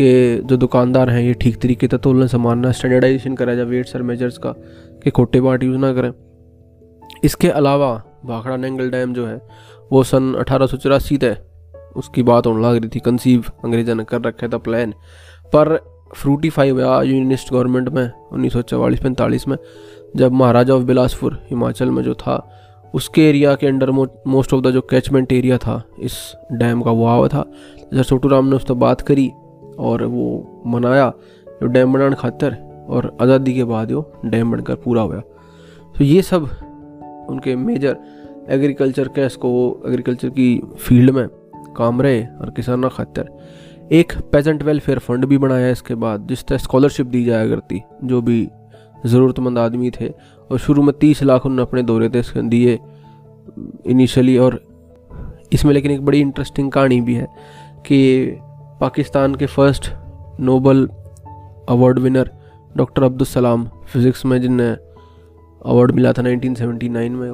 कि 0.00 0.42
जो 0.44 0.56
दुकानदार 0.56 1.10
हैं, 1.10 1.22
ये 1.22 1.32
ठीक 1.34 1.56
तरीके 1.62 1.86
से 1.86 1.98
तोलन 1.98 2.26
समानना 2.26 2.72
स्टैंडर्डाइजेशन 2.72 3.34
करा 3.34 3.54
जाए 3.54 3.64
वेट्स 3.64 3.96
और 3.96 4.02
मेजर्स 4.02 4.38
का, 4.38 4.52
कि 5.04 5.10
खोटे 5.10 5.40
बाट 5.40 5.62
यूज़ 5.62 5.78
ना 5.78 5.92
करें। 5.92 6.10
इसके 7.26 7.48
अलावा 7.50 7.90
भाखड़ा 8.26 8.56
नेंगल 8.56 8.90
डैम 8.90 9.12
जो 9.14 9.26
है, 9.26 9.40
वो 9.92 10.02
सन 10.04 10.34
अठारह 10.34 10.66
सौ 10.66 10.76
चौरासी 10.76 11.18
तय। 11.18 11.36
उसकी 11.96 12.22
बात 12.22 12.46
होने 12.46 12.62
लग 12.62 12.76
रही 12.76 12.88
थी, 12.88 13.00
कंसीव 13.00 13.44
अंग्रेज़ों 13.64 13.94
ने 13.94 14.04
कर 14.04 14.20
रखा 14.20 14.48
था 14.48 14.58
प्लान 14.58 14.92
पर 15.52 15.76
फ्रूटीफाई 16.14 16.70
हुआ 16.70 17.02
यूनिस्ट 17.02 17.52
गवर्नमेंट 17.52 17.88
में, 17.88 18.10
उन्नीस 18.32 18.52
सौ 18.52 18.62
चवालीस 18.62 19.00
पैंतालीस 19.00 19.48
में, 19.48 19.56
जब 20.16 20.32
महाराजा 20.32 20.74
ऑफ़ 20.74 20.82
बिलासपुर, 20.82 21.38
हिमाचल 21.50 21.90
में 21.90 22.02
जो 22.02 22.14
था, 22.14 22.36
उसके 22.94 23.28
एरिया 23.28 23.54
के 23.54 23.66
अंडर 23.66 23.90
मोस्ट 23.90 24.52
ऑफ़ 24.54 24.62
द 24.62 24.70
जो 24.70 24.80
कैचमेंट 24.80 25.32
एरिया 25.32 25.58
था, 25.58 25.82
इस 25.98 26.14
डैम 26.52 26.82
का 26.82 26.90
वो 26.90 27.08
हुआ 27.08 27.28
था। 27.28 27.44
जैसे 27.92 28.04
छोटू 28.04 28.28
राम 28.28 28.46
ने 28.46 28.56
उस 28.56 28.64
पर 28.64 28.74
बात 28.74 29.00
करी 29.00 29.28
और 29.78 30.04
वो 30.04 30.62
मनाया 30.66 31.12
जो 31.60 31.66
डैम 31.66 31.92
बनाने 31.92 32.16
खातर 32.16 32.56
और 32.88 33.16
आज़ादी 33.22 33.54
के 33.54 33.64
बाद 33.64 33.92
वो 33.92 34.00
डैम 34.24 34.52
बनकर 34.52 34.74
पूरा 34.74 35.02
हुआ 35.02 35.20
तो 35.94 36.04
ये 36.04 36.22
सब 36.22 36.48
उनके 37.30 37.56
मेजर 37.56 37.96
एग्रीकल्चर 38.48 39.08
कैस 39.08 39.36
को 39.36 39.50
एग्रीकल्चर 39.86 40.28
की 40.28 40.62
फ़ील्ड 40.78 41.10
में 41.10 41.28
काम 41.76 42.02
रहे 42.02 42.22
और 42.22 42.50
किसाना 42.50 42.88
खातर 42.88 43.28
एक 43.92 44.12
पेजेंट 44.32 44.62
वेलफेयर 44.62 44.98
फंड 44.98 45.24
भी 45.24 45.38
बनाया 45.38 45.70
इसके 45.70 45.94
बाद, 45.94 46.26
जिस 46.26 46.44
तरह 46.44 46.58
स्कॉलरशिप 46.58 47.06
दी 47.06 47.24
जाया 47.24 47.48
करती, 47.48 47.82
जो 48.04 48.22
भी 48.22 48.48
ज़रूरतमंद 49.06 49.58
आदमी 49.58 49.90
थे, 49.90 50.08
और 50.50 50.58
शुरू 50.58 50.82
में 50.82 50.94
तीस 51.00 51.22
लाख 51.22 51.46
उन्होंने 51.46 51.62
अपने 51.62 51.82
दौरे 51.82 52.08
थे 52.08 52.42
दिए 52.42 52.78
इनिशियली 53.86 54.38
और 54.38 54.60
इसमें 55.52 55.72
लेकिन 55.72 55.90
एक 55.90 56.04
बड़ी 56.04 56.20
इंटरेस्टिंग 56.20 56.72
कहानी 56.72 57.00
भी 57.00 57.14
है 57.14 57.26
कि 57.86 58.26
पाकिस्तान 58.80 59.34
के 59.34 59.46
first 59.46 59.90
Nobel 60.40 60.86
award 61.68 61.98
winner 61.98 62.30
doctor 62.76 63.02
Abdul 63.02 63.26
Salam 63.26 63.68
physics 63.92 64.24
में 64.24 64.40
जिन्हें 64.40 64.76
अवार्ड 65.64 65.90
मिला 65.90 66.12
था 66.12 66.22
1979 66.22 67.10
में। 67.10 67.30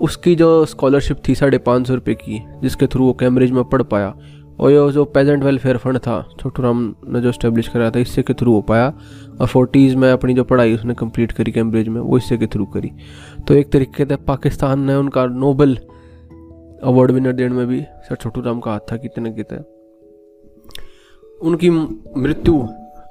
उसकी 0.00 0.34
जो 0.34 0.64
स्कॉलरशिप 0.64 1.16
थी 1.28 1.34
साढ़े 1.34 1.58
पाँच 1.58 1.86
सौ 1.86 1.94
रुपये 1.94 2.14
की, 2.14 2.42
जिसके 2.62 2.86
थ्रू 2.86 3.04
वो 3.04 3.12
कैम्ब्रिज 3.12 3.50
में 3.50 3.64
पढ़ 3.64 3.82
पाया, 3.82 4.14
और 4.60 4.70
ये 4.70 4.90
जो 4.92 5.04
पेजेंट 5.04 5.44
वेलफेयर 5.44 5.76
फंड 5.76 5.98
था 5.98 6.28
छोटू 6.40 6.62
राम 6.62 6.94
ने 7.08 7.20
जो 7.20 7.28
इस्टेब्लिश 7.28 7.68
कराया 7.68 7.90
था, 7.90 7.98
इससे 7.98 8.22
के 8.22 8.34
थ्रू 8.34 8.52
हो 8.52 8.60
पाया, 8.62 8.92
और 9.40 9.46
फोर्टीज़ 9.46 9.96
में 9.96 10.10
अपनी 10.12 10.34
जो 10.34 10.44
पढ़ाई 10.44 10.74
उसने 10.74 10.94
कंप्लीट 10.94 11.32
करी 11.32 11.52
कैम्ब्रिज 11.52 11.88
में, 11.88 12.00
वो 12.00 12.16
इससे 12.18 12.36
के 12.36 12.46
थ्रू 12.46 12.66
करी। 12.66 12.92
तो 13.48 13.54
एक 13.54 13.72
तरीके 13.72 14.04
से 14.04 14.16
पाकिस्तान 14.16 14.80
ने 14.80 14.94
उनका 14.94 15.26
नोबल 15.26 15.74
अवार्ड 16.84 17.10
विनर 17.10 17.32
देने 17.32 17.54
में 17.54 17.66
भी 17.66 17.80
सर 17.80 18.14
छोटू 18.14 18.40
राम 18.40 18.60
का 18.60 18.70
हाथ 18.70 18.80
था, 18.92 18.96
कितने 18.96 19.32
कितने 19.32 19.58
उनकी 21.40 21.70
मृत्यु 21.70 22.68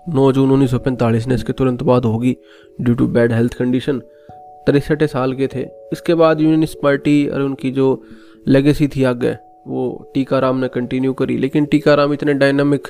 9 0.10 0.32
जून 0.32 0.52
1945 0.52 1.28
ने 1.28 1.36
इसके 1.36 1.54
तुरंत 1.54 1.84
बाद 1.84 2.06
होगी। 2.06 2.38
Due 2.82 2.96
to 2.96 3.08
bad 3.08 3.34
health 3.34 3.54
condition 3.54 4.00
तिरसठ 4.32 5.04
साल 5.04 5.34
के 5.34 5.48
थे। 5.48 5.62
इसके 5.94 6.14
बाद 6.14 6.42
यूनिस्ट 6.42 6.78
पार्टी 6.84 7.28
और 7.28 7.42
उनकी 7.42 7.72
जो 7.72 8.04
लेगेसी 8.48 8.88
थी 8.88 9.04
आगे, 9.04 9.36
वो 9.68 10.12
टीकाराम 10.14 10.58
ने 10.58 10.68
कंटिन्यू 10.68 11.14
करी। 11.14 11.38
लेकिन 11.38 11.66
टीकाराम 11.66 12.14
इतने 12.14 12.34
डायनामिक 12.34 12.88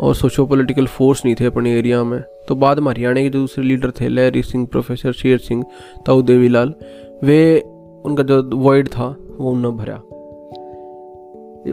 और 0.00 0.14
सोशो 0.14 0.46
पोलिटिकल 0.46 0.86
फोर्स 0.86 1.24
नहीं 1.24 1.34
थे 1.40 1.44
अपने 1.44 1.78
एरिया 1.78 2.04
में। 2.04 2.22
तो 2.48 2.54
बाद 2.54 2.78
में 2.78 2.90
हरियाणा 2.90 3.20
के 3.20 3.28
जो 3.28 3.40
दूसरे 3.40 3.64
लीडर 3.64 3.90
थे 3.90 4.08
लहरी 4.08 4.42
सिंह 4.42 4.66
प्रोफेसर 4.66 5.12
शेर 5.12 5.38
सिंह 5.38 5.64
ताऊ 6.06 6.22
देवीलाल 6.22 6.74
वे 7.24 7.60
उनका 8.04 8.22
जो 8.22 8.42
वॉइड 8.42 8.88
था, 8.88 9.16
वो 9.38 9.50
उन्होंने 9.50 9.78
भरा। 9.78 10.02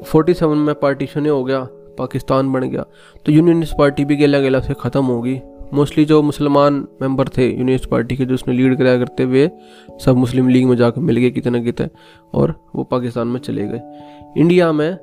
फोर्टी 0.05 0.33
सेवन 0.33 0.57
में 0.57 0.75
पार्टीशन 0.75 1.27
हो 1.27 1.43
गया। 1.43 1.67
पाकिस्तान 1.97 2.51
बन 2.53 2.63
गया। 2.63 2.85
तो 3.25 3.31
यूनियनिस्ट 3.31 3.77
पार्टी 3.77 4.05
भी 4.05 4.15
गेला 4.15 4.39
गेला 4.39 4.59
से 4.59 4.73
ख़त्म 4.73 5.05
होगी 5.05 5.39
मोस्टली 5.73 6.03
जो 6.05 6.21
मुसलमान 6.21 6.73
मेंबर 7.01 7.27
थे 7.27 7.47
यूनिस्ट 7.49 7.85
पार्टी 7.89 8.15
के, 8.15 8.25
जो 8.25 8.33
उसने 8.33 8.53
लीड 8.53 8.77
कराया 8.77 8.97
करते 8.97 9.23
हुए 9.23 9.49
सब 10.01 10.17
मुस्लिम 10.17 10.47
लीग 10.47 10.65
में 10.67 10.75
जाकर 10.77 11.01
मिल 11.01 11.17
गए 11.17 11.29
कितने 11.31 11.61
कितने, 11.61 11.87
और 12.33 12.55
वो 12.75 12.83
पाकिस्तान 12.83 13.27
में 13.27 13.39
चले 13.39 13.67
गए। 13.67 13.81
इंडिया 14.37 14.71
में 14.71 14.97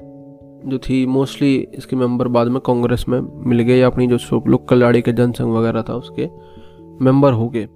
जो 0.66 0.78
थी 0.78 1.04
मोस्टली 1.06 1.54
इसके 1.74 1.96
मेंबर 1.96 2.28
बाद 2.28 2.48
में 2.48 2.60
कांग्रेस 2.60 3.04
में 3.08 3.20
मिल 3.46 3.60
गए, 3.60 3.76
या 3.76 3.86
अपनी 3.86 4.06
जो 4.06 4.42
लोकल 4.48 4.78
लाड़ी 4.78 5.02
के 5.02 5.12
जनसंघ 5.12 5.48
वगैरह 5.48 5.82
था, 5.82 5.94
उसके 5.94 6.28
मेंबर 7.04 7.32
हो 7.32 7.48
गए। 7.48 7.68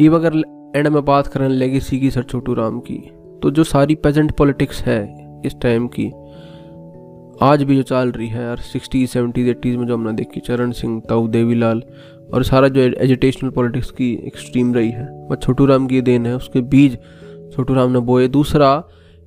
ये 0.00 0.08
अगर 0.08 0.42
एंड 0.76 0.88
में 0.88 1.04
बात 1.04 1.26
करें 1.26 1.48
लेगेसी 1.48 1.98
की 2.00 2.10
सर 2.10 2.22
छोटू 2.22 2.54
राम 2.54 2.78
की 2.80 2.98
तो 3.42 3.50
जो 3.50 3.64
सारी 3.64 3.94
पेजेंट 3.96 4.32
पॉलिटिक्स 4.32 4.82
है, 4.82 5.00
इस 5.46 5.60
टाइम 5.62 5.86
की 5.88 6.10
आज 7.44 7.62
भी 7.62 7.76
जो 7.76 7.82
चल 7.82 8.10
रही 8.10 8.26
है 8.28 8.42
यार 8.42 8.56
सिक्सटीज 8.56 9.08
सेवेंटीज 9.10 9.48
एट्टीज़ 9.48 9.76
में 9.76 9.86
जो 9.86 9.94
हमने 9.94 10.12
देखी, 10.12 10.40
चरण 10.40 10.70
सिंह, 10.72 11.00
ताऊ, 11.08 11.26
देवीलाल, 11.28 11.82
और 12.34 12.44
सारा 12.44 12.68
जो 12.68 12.80
एजुटेशनल 12.80 13.50
पॉलिटिक्स 13.50 13.90
की 13.90 14.12
एक 14.26 14.38
स्ट्रीम 14.38 14.72
रही 14.74 14.90
है 14.90 15.06
वह 15.30 15.36
छोटू 15.36 15.66
राम 15.66 15.86
की 15.86 16.00
देन 16.00 16.26
है, 16.26 16.34
उसके 16.36 16.60
बीज 16.62 16.98
छोटू 17.54 17.74
राम 17.74 17.92
ने 17.92 18.00
बोए। 18.00 18.28
दूसरा, 18.30 18.70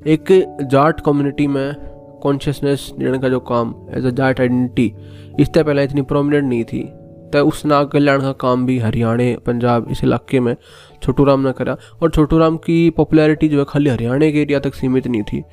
एक 0.02 0.32
जाट 0.64 1.02
कम्युनिटी 1.02 1.48
में 1.48 1.76
कॉन्शियसनेस 2.24 2.92
देने 3.00 3.20
का 3.20 3.30
जो 3.30 3.40
काम 3.52 3.76
एज 3.98 4.06
अ 4.06 4.10
जाट 4.12 4.40
आइडेंटिटी 4.42 4.94
इससे 5.42 5.64
पहले 5.64 5.84
इतनी 5.84 6.02
प्रोमिनेंट 6.04 6.44
नहीं 6.44 6.64
थी 6.64 6.90
तो 7.34 7.40
उस 7.46 7.66
नाग 7.66 7.88
कल्याण 7.88 8.22
का 8.22 8.32
काम 8.42 8.66
भी 8.66 8.78
हरियाणा, 8.80 9.24
पंजाब, 9.46 9.88
इस 9.92 10.04
इलाके 10.04 10.40
में 10.40 10.56
छोटू 11.04 11.24
राम 11.24 11.48
ने 11.48 11.52
करा, 11.54 11.78
और 12.02 12.12
छोटू 12.12 12.38
राम 12.38 12.58
की 12.58 12.90
पॉपुलैरिटी 12.98 13.48
जो 13.50 13.60
है 13.60 13.66
खाली 13.70 13.90
हरियाणा 13.90 14.30
के 14.32 14.42
एरिया 14.42 14.60
तक 14.60 14.74
सीमित 14.74 15.08
नहीं 15.08 15.24
थी। 15.24 15.44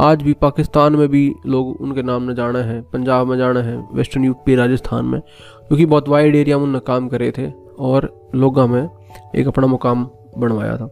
आज 0.00 0.22
भी 0.22 0.32
पाकिस्तान 0.32 0.94
में 0.96 1.08
भी 1.08 1.22
लोग 1.46 1.80
उनके 1.80 2.02
नाम 2.02 2.22
ने 2.22 2.34
जाना 2.34 2.58
है, 2.58 2.80
पंजाब 2.82 3.26
में 3.26 3.36
जाना 3.38 3.60
है, 3.60 3.76
वेस्टर्न 3.92 4.24
यूपी, 4.24 4.54
राजस्थान 4.54 5.04
में, 5.04 5.20
क्योंकि 5.20 5.86
बहुत 5.86 6.08
वाइड 6.08 6.36
एरिया 6.36 6.58
में 6.58 6.64
उन्होंने 6.64 6.84
काम 6.86 7.08
करे 7.08 7.30
थे 7.38 7.50
और 7.78 8.08
लोगों 8.34 8.66
में 8.66 8.88
एक 9.36 9.48
अपना 9.48 9.66
मुकाम 9.66 10.04
बनवाया 10.38 10.76
था। 10.76 10.86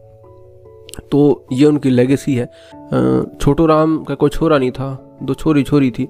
तो 1.11 1.47
ये 1.51 1.65
उनकी 1.65 1.89
लेगेसी 1.89 2.35
है। 2.35 2.45
छोटू 3.41 3.65
राम 3.65 3.97
का 4.03 4.15
कोई 4.15 4.29
छोरा 4.29 4.57
नहीं 4.57 4.71
था, 4.71 5.17
दो 5.23 5.33
छोरी 5.33 5.63
छोरी 5.63 5.91
थी 5.91 6.07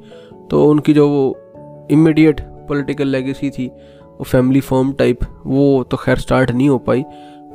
तो 0.49 0.65
उनकी 0.65 0.93
जो 0.93 1.07
वो 1.09 1.87
इमीडिएट 1.91 2.41
पॉलिटिकल 2.67 3.07
लेगेसी 3.07 3.49
थी, 3.49 3.67
वो 3.67 4.23
फैमिली 4.23 4.59
फॉर्म 4.61 4.91
टाइप 4.93 5.19
वो 5.45 5.83
तो 5.83 5.97
खैर 5.97 6.17
स्टार्ट 6.17 6.51
नहीं 6.51 6.69
हो 6.69 6.77
पाई। 6.79 7.03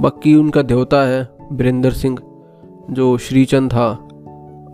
बाकी 0.01 0.35
उनका 0.35 0.63
देवता 0.63 1.03
है, 1.03 1.29
बीरेंद्र 1.53 1.93
सिंह, 1.93 2.19
जो 2.91 3.17
श्रीचंद 3.19 3.71
था 3.73 4.09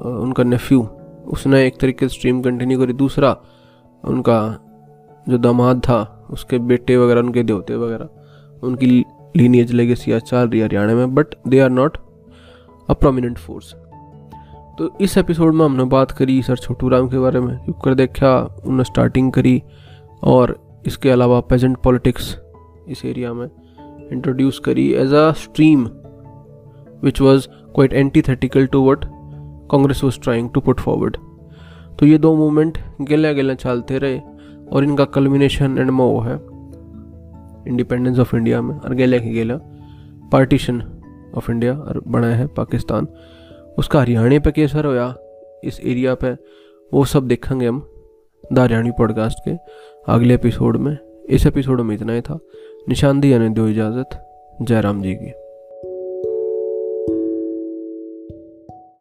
उनका 0.01 0.43
नेफ्यू 0.45 0.83
उसने 1.29 1.67
एक 1.67 1.79
तरीके 1.81 2.09
से 2.09 2.15
स्ट्रीम 2.15 2.41
कंटिन्यू 2.43 2.79
करी। 2.79 2.93
दूसरा, 2.93 3.37
उनका 4.05 4.41
जो 5.27 5.39
दामाद 5.39 5.81
था, 5.81 6.27
उसके 6.31 6.59
बेटे 6.61 6.97
वगैरह, 6.97 7.21
उनके 7.21 7.43
देवते 7.43 7.77
वगैरह, 7.77 8.09
उनकी 8.63 8.87
लीनियज 9.37 9.73
लेगेसी 9.73 10.19
चल 10.21 10.49
रही 10.49 10.61
हरियाणा 10.61 10.95
में 10.95 11.15
but 11.15 11.35
they 11.49 11.59
are 11.61 11.71
not 11.71 11.97
a 12.89 12.95
prominent 12.95 13.39
force 13.39 13.75
तो 14.79 14.91
इस 15.01 15.17
एपिसोड 15.19 15.55
में 15.55 15.65
हमने 15.65 15.85
बात 15.85 16.11
करी 16.11 16.43
सर 16.43 16.57
छोटू 16.57 16.89
राम 16.89 17.09
के 17.09 17.19
बारे 17.19 17.41
में 17.41 17.57
कर 17.85 17.95
देखा 17.95 18.37
उन्होंने 18.41 18.85
स्टार्टिंग 18.85 19.31
करी, 19.33 19.63
और 20.25 20.59
इसके 20.87 21.11
अलावा 21.11 21.41
पेजेंट 21.41 21.77
पॉलिटिक्स 21.77 22.37
इस 22.89 23.05
एरिया 23.05 23.33
में 23.33 23.49
इंट्रोड्यूस 24.13 24.59
करी 24.59 24.89
as 24.93 25.13
a 25.15 25.31
stream 25.33 25.85
which 27.03 27.21
was 27.21 27.49
quite 27.75 27.93
antithetical 27.93 28.67
to 28.67 28.85
what 28.91 29.05
Congress 29.71 30.05
was 30.05 30.21
trying 30.21 30.51
to 30.51 30.61
put 30.61 30.81
forward 30.81 31.17
तो 31.99 32.07
ये 32.07 32.19
दो 32.19 32.35
मूवमेंट 32.37 32.79
गेला 33.01 33.33
गेला 33.33 33.55
चलते 33.55 33.99
रहे 33.99 34.21
और 34.73 34.85
इनका 34.85 35.05
कल्मिनेशन 35.05 35.79
एंड 35.79 35.91
मो 35.91 36.21
है। 36.21 36.35
इंडिपेंडेंस 37.69 38.19
ऑफ़ 38.19 38.37
इंडिया 38.37 38.63
में 38.63 38.77
और 38.77 38.95
गेला 38.95 39.19
की 39.19 39.31
गेला 39.31 39.57
पार्टीशन 40.33 40.83
ऑफ़ 41.37 41.51
इंडिया 41.51 41.79
और 41.79 42.03
बना 42.09 42.27
है 42.27 42.47
पाकिस्तान। 42.47 43.09
उसका 43.79 44.01
हरियाणा 44.01 44.39
पे 44.39 44.51
कैसर 44.51 44.87
होया, 44.87 45.15
इस 45.65 45.81
एरिया 45.85 46.15
पे, 46.15 46.33
वो 46.95 47.05
सब 47.05 47.27
देखेंगे 47.29 47.67
हम 47.67 47.91
द 48.53 48.59
हरियाणी 48.59 48.91
पॉडकास्ट 48.91 49.39
के 49.49 49.57
अगले 50.13 50.35
एपिसोड 50.35 50.77
में। 50.77 50.99
इस 51.29 51.47
एपिसोड 51.47 51.81
में 51.81 51.95
इतना 51.95 52.13
ही 52.13 52.21
था। 52.21 52.39
निशान 52.89 53.21
दिया 53.21 53.39
ने 53.39 53.49
दो 53.49 53.69
इजाज़त, 53.69 54.09
जयराम 54.63 55.03
जी 55.03 55.15
की। 55.15 55.50